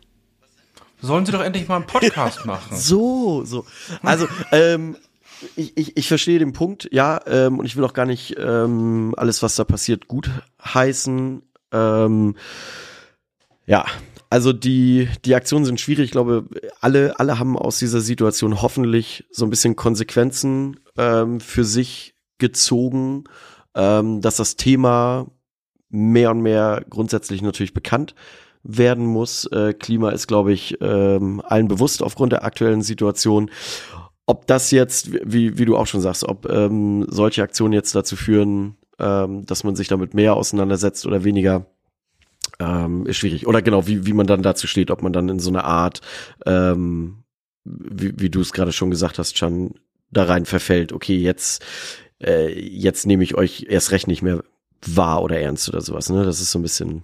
Sollen 1.02 1.26
sie 1.26 1.32
doch 1.32 1.42
endlich 1.42 1.68
mal 1.68 1.78
einen 1.78 1.88
Podcast 1.88 2.46
machen? 2.46 2.76
So, 2.78 3.44
so. 3.46 3.66
Also, 4.04 4.28
ähm, 4.52 4.98
ich, 5.56 5.78
ich, 5.78 5.98
ich 5.98 6.08
verstehe 6.08 6.40
den 6.40 6.54
Punkt, 6.54 6.90
ja, 6.92 7.20
ähm, 7.28 7.60
und 7.60 7.66
ich 7.66 7.76
will 7.76 7.84
auch 7.84 7.94
gar 7.94 8.06
nicht 8.06 8.36
ähm, 8.40 9.14
alles, 9.18 9.42
was 9.44 9.56
da 9.56 9.64
passiert, 9.64 10.08
gut 10.08 10.30
heißen. 10.64 11.42
Ähm, 11.72 12.36
ja, 13.66 13.86
also 14.30 14.54
die, 14.54 15.10
die 15.26 15.36
Aktionen 15.36 15.66
sind 15.66 15.80
schwierig. 15.80 16.06
Ich 16.06 16.12
glaube, 16.12 16.46
alle, 16.82 17.20
alle 17.20 17.40
haben 17.40 17.58
aus 17.58 17.80
dieser 17.80 18.02
Situation 18.02 18.62
hoffentlich 18.62 19.26
so 19.32 19.46
ein 19.46 19.50
bisschen 19.50 19.76
Konsequenzen 19.76 20.80
ähm, 20.98 21.40
für 21.40 21.64
sich 21.64 22.14
gezogen, 22.38 23.24
ähm, 23.76 24.22
dass 24.22 24.38
das 24.38 24.56
Thema 24.56 25.28
mehr 25.90 26.32
und 26.32 26.42
mehr 26.42 26.84
grundsätzlich 26.90 27.42
natürlich 27.42 27.74
bekannt 27.74 28.14
werden 28.64 29.06
muss. 29.06 29.46
Äh, 29.46 29.74
Klima 29.74 30.12
ist, 30.12 30.28
glaube 30.28 30.54
ich, 30.54 30.78
ähm, 30.82 31.42
allen 31.46 31.68
bewusst 31.68 32.04
aufgrund 32.04 32.32
der 32.32 32.44
aktuellen 32.44 32.82
Situation. 32.82 33.50
Ob 34.30 34.46
das 34.46 34.70
jetzt, 34.70 35.12
wie, 35.12 35.58
wie 35.58 35.66
du 35.66 35.76
auch 35.76 35.88
schon 35.88 36.02
sagst, 36.02 36.24
ob 36.24 36.48
ähm, 36.48 37.04
solche 37.10 37.42
Aktionen 37.42 37.74
jetzt 37.74 37.96
dazu 37.96 38.16
führen, 38.16 38.78
ähm, 39.00 39.44
dass 39.48 39.64
man 39.64 39.76
sich 39.76 39.88
damit 39.88 40.14
mehr 40.14 40.36
auseinandersetzt 40.36 41.08
oder 41.08 41.24
weniger, 41.24 41.66
ähm, 42.60 43.08
ist 43.08 43.18
schwierig. 43.18 43.48
Oder 43.48 43.64
genau, 43.64 43.88
wie, 43.88 44.06
wie 44.06 44.14
man 44.14 44.28
dann 44.28 44.44
dazu 44.44 44.68
steht, 44.68 44.92
ob 44.92 45.02
man 45.02 45.14
dann 45.14 45.30
in 45.30 45.40
so 45.40 45.50
eine 45.50 45.64
Art, 45.64 46.02
ähm, 46.46 47.24
wie, 47.64 48.20
wie 48.20 48.30
du 48.30 48.42
es 48.42 48.54
gerade 48.54 48.72
schon 48.72 48.92
gesagt 48.92 49.18
hast, 49.18 49.34
Chan, 49.34 49.74
da 50.12 50.26
rein 50.26 50.46
verfällt, 50.46 50.94
okay, 50.94 51.18
jetzt, 51.18 51.66
äh, 52.22 52.54
jetzt 52.54 53.08
nehme 53.08 53.24
ich 53.24 53.34
euch 53.34 53.66
erst 53.68 53.90
recht 53.90 54.06
nicht 54.06 54.22
mehr 54.22 54.44
wahr 54.86 55.24
oder 55.24 55.40
ernst 55.40 55.70
oder 55.70 55.82
sowas, 55.82 56.12
ne? 56.12 56.24
Das 56.24 56.40
ist 56.40 56.52
so 56.52 56.60
ein 56.60 56.64
bisschen 56.64 57.04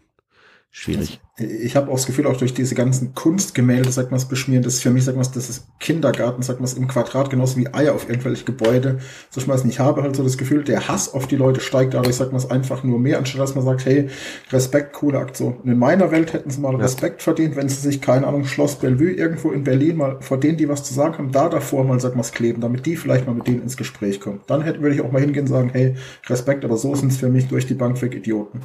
schwierig. 0.75 1.21
Ich 1.37 1.75
habe 1.75 1.89
auch 1.89 1.95
das 1.95 2.05
Gefühl, 2.05 2.27
auch 2.27 2.35
durch 2.35 2.53
diese 2.53 2.75
ganzen 2.75 3.13
Kunstgemälde, 3.15 3.91
sag 3.91 4.11
mal, 4.11 4.19
beschmieren, 4.29 4.63
das 4.63 4.75
ist 4.75 4.83
für 4.83 4.89
mich, 4.89 5.05
sag 5.05 5.15
mal, 5.15 5.21
das 5.21 5.49
ist 5.49 5.67
Kindergarten, 5.79 6.41
sag 6.43 6.59
mal, 6.59 6.69
im 6.75 6.87
Quadrat, 6.87 7.29
genauso 7.29 7.57
wie 7.57 7.73
Eier 7.73 7.93
auf 7.93 8.09
irgendwelche 8.09 8.43
Gebäude 8.43 8.99
zu 9.29 9.39
schmeißen. 9.39 9.69
Ich 9.69 9.79
habe 9.79 10.03
halt 10.03 10.15
so 10.15 10.23
das 10.23 10.37
Gefühl, 10.37 10.63
der 10.63 10.87
Hass 10.87 11.13
auf 11.13 11.27
die 11.27 11.37
Leute 11.37 11.61
steigt 11.61 11.93
dadurch, 11.93 12.17
sag 12.17 12.33
mal, 12.33 12.45
einfach 12.49 12.83
nur 12.83 12.99
mehr, 12.99 13.17
anstatt 13.17 13.41
dass 13.41 13.55
man 13.55 13.63
sagt, 13.63 13.85
hey, 13.85 14.09
Respekt, 14.51 14.93
coole 14.93 15.17
Aktion. 15.17 15.57
Und 15.57 15.69
in 15.69 15.79
meiner 15.79 16.11
Welt 16.11 16.33
hätten 16.33 16.49
sie 16.49 16.59
mal 16.59 16.75
Respekt 16.75 17.21
verdient, 17.21 17.55
wenn 17.55 17.69
sie 17.69 17.75
sich, 17.75 18.01
keine 18.01 18.27
Ahnung, 18.27 18.45
Schloss 18.45 18.75
Bellevue 18.75 19.11
irgendwo 19.11 19.51
in 19.51 19.63
Berlin 19.63 19.97
mal 19.97 20.17
vor 20.21 20.39
denen, 20.39 20.57
die 20.57 20.67
was 20.67 20.83
zu 20.83 20.93
sagen 20.93 21.17
haben, 21.17 21.31
da 21.31 21.47
davor 21.47 21.85
mal, 21.85 21.99
sag 21.99 22.15
mal, 22.15 22.23
kleben, 22.23 22.59
damit 22.59 22.85
die 22.85 22.97
vielleicht 22.97 23.27
mal 23.27 23.35
mit 23.35 23.47
denen 23.47 23.61
ins 23.61 23.77
Gespräch 23.77 24.19
kommen. 24.19 24.41
Dann 24.47 24.61
hätte, 24.61 24.81
würde 24.81 24.95
ich 24.95 25.01
auch 25.01 25.11
mal 25.11 25.21
hingehen 25.21 25.45
und 25.45 25.51
sagen, 25.51 25.69
hey, 25.71 25.95
Respekt, 26.27 26.65
aber 26.65 26.77
so 26.77 26.95
sind 26.95 27.11
es 27.11 27.17
für 27.17 27.29
mich 27.29 27.47
durch 27.47 27.65
die 27.65 27.75
Bank 27.75 28.01
weg 28.01 28.13
Idioten. 28.13 28.61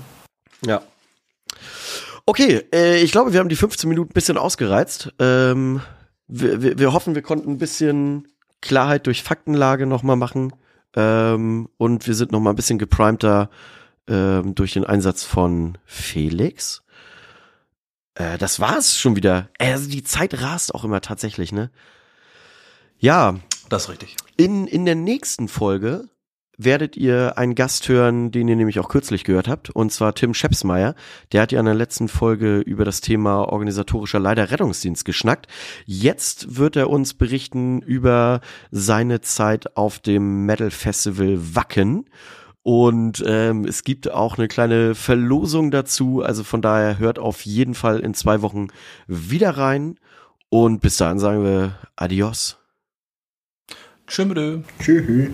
Ja. 0.66 0.82
Okay, 2.30 2.62
äh, 2.72 3.02
ich 3.02 3.10
glaube, 3.10 3.32
wir 3.32 3.40
haben 3.40 3.48
die 3.48 3.56
15 3.56 3.88
Minuten 3.88 4.10
ein 4.10 4.14
bisschen 4.14 4.38
ausgereizt. 4.38 5.12
Ähm, 5.18 5.80
wir, 6.28 6.62
wir, 6.62 6.78
wir 6.78 6.92
hoffen, 6.92 7.16
wir 7.16 7.22
konnten 7.22 7.50
ein 7.50 7.58
bisschen 7.58 8.28
Klarheit 8.60 9.08
durch 9.08 9.24
Faktenlage 9.24 9.84
nochmal 9.84 10.14
machen. 10.14 10.52
Ähm, 10.94 11.68
und 11.76 12.06
wir 12.06 12.14
sind 12.14 12.30
nochmal 12.30 12.52
ein 12.52 12.56
bisschen 12.56 12.78
geprimter 12.78 13.50
ähm, 14.06 14.54
durch 14.54 14.74
den 14.74 14.84
Einsatz 14.84 15.24
von 15.24 15.76
Felix. 15.84 16.84
Äh, 18.14 18.38
das 18.38 18.60
war's 18.60 18.96
schon 18.96 19.16
wieder. 19.16 19.48
Äh, 19.58 19.72
Also 19.72 19.90
die 19.90 20.04
Zeit 20.04 20.40
rast 20.40 20.72
auch 20.72 20.84
immer 20.84 21.00
tatsächlich, 21.00 21.50
ne? 21.50 21.72
Ja, 23.00 23.40
Das 23.70 23.82
ist 23.82 23.88
richtig. 23.88 24.16
in, 24.36 24.68
in 24.68 24.84
der 24.84 24.94
nächsten 24.94 25.48
Folge 25.48 26.04
werdet 26.64 26.96
ihr 26.96 27.38
einen 27.38 27.54
Gast 27.54 27.88
hören, 27.88 28.30
den 28.30 28.48
ihr 28.48 28.56
nämlich 28.56 28.78
auch 28.80 28.88
kürzlich 28.88 29.24
gehört 29.24 29.48
habt, 29.48 29.70
und 29.70 29.92
zwar 29.92 30.14
Tim 30.14 30.34
Schepsmeier. 30.34 30.94
Der 31.32 31.42
hat 31.42 31.52
ja 31.52 31.60
in 31.60 31.66
der 31.66 31.74
letzten 31.74 32.08
Folge 32.08 32.58
über 32.58 32.84
das 32.84 33.00
Thema 33.00 33.44
organisatorischer 33.44 34.18
Leider-Rettungsdienst 34.18 35.04
geschnackt. 35.04 35.46
Jetzt 35.86 36.56
wird 36.56 36.76
er 36.76 36.90
uns 36.90 37.14
berichten 37.14 37.80
über 37.80 38.40
seine 38.70 39.20
Zeit 39.20 39.76
auf 39.76 39.98
dem 39.98 40.46
Metal 40.46 40.70
Festival 40.70 41.38
Wacken. 41.54 42.06
Und 42.62 43.24
ähm, 43.26 43.64
es 43.64 43.84
gibt 43.84 44.10
auch 44.10 44.36
eine 44.36 44.48
kleine 44.48 44.94
Verlosung 44.94 45.70
dazu. 45.70 46.22
Also 46.22 46.44
von 46.44 46.60
daher 46.60 46.98
hört 46.98 47.18
auf 47.18 47.42
jeden 47.42 47.74
Fall 47.74 48.00
in 48.00 48.14
zwei 48.14 48.42
Wochen 48.42 48.68
wieder 49.06 49.56
rein. 49.56 49.98
Und 50.50 50.80
bis 50.80 50.96
dahin 50.98 51.18
sagen 51.18 51.42
wir 51.42 51.78
Adios. 51.96 52.58
Tschüss. 54.06 54.64
Tschüss. 54.78 55.30